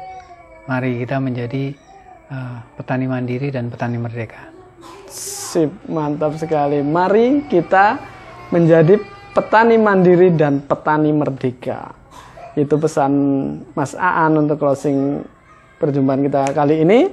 mari 0.70 1.02
kita 1.02 1.18
menjadi 1.18 1.74
eh, 2.30 2.58
petani 2.78 3.10
mandiri 3.10 3.50
dan 3.50 3.74
petani 3.74 3.98
merdeka. 3.98 4.46
Sip, 5.10 5.74
mantap 5.90 6.38
sekali. 6.38 6.86
Mari 6.86 7.50
kita 7.50 7.98
menjadi 8.54 9.00
petani 9.34 9.76
mandiri 9.82 10.30
dan 10.34 10.62
petani 10.62 11.10
merdeka. 11.10 11.92
Itu 12.54 12.78
pesan 12.78 13.12
Mas 13.74 13.98
Aan 13.98 14.38
untuk 14.38 14.62
closing 14.62 15.26
perjumpaan 15.82 16.22
kita 16.22 16.54
kali 16.54 16.86
ini. 16.86 17.10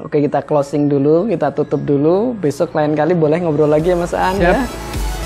Oke, 0.00 0.18
kita 0.18 0.42
closing 0.42 0.90
dulu, 0.90 1.30
kita 1.30 1.54
tutup 1.54 1.84
dulu. 1.84 2.34
Besok 2.34 2.74
lain 2.74 2.98
kali 2.98 3.14
boleh 3.14 3.38
ngobrol 3.44 3.70
lagi 3.70 3.94
ya 3.94 3.96
Mas 4.00 4.16
Aan 4.16 4.40
Siap. 4.40 4.42
ya. 4.42 4.58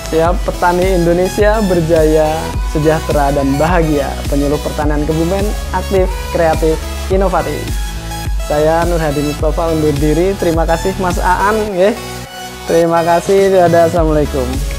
Siap, 0.09 0.35
petani 0.45 0.85
Indonesia 1.05 1.61
berjaya, 1.69 2.29
sejahtera 2.73 3.33
dan 3.33 3.49
bahagia. 3.57 4.09
Penyuluh 4.29 4.61
pertanian 4.61 5.05
Kebumen 5.05 5.45
aktif, 5.73 6.09
kreatif, 6.35 6.77
inovatif. 7.09 7.61
Saya 8.49 8.89
Nur 8.89 8.97
Hadi 8.97 9.21
Mustafa 9.21 9.69
undur 9.69 9.93
diri. 10.01 10.33
Terima 10.41 10.65
kasih 10.65 10.97
Mas 10.99 11.21
Aan. 11.21 11.57
ya. 11.77 11.93
Terima 12.65 13.05
kasih. 13.05 13.53
Dadah. 13.53 13.93
Assalamualaikum. 13.93 14.78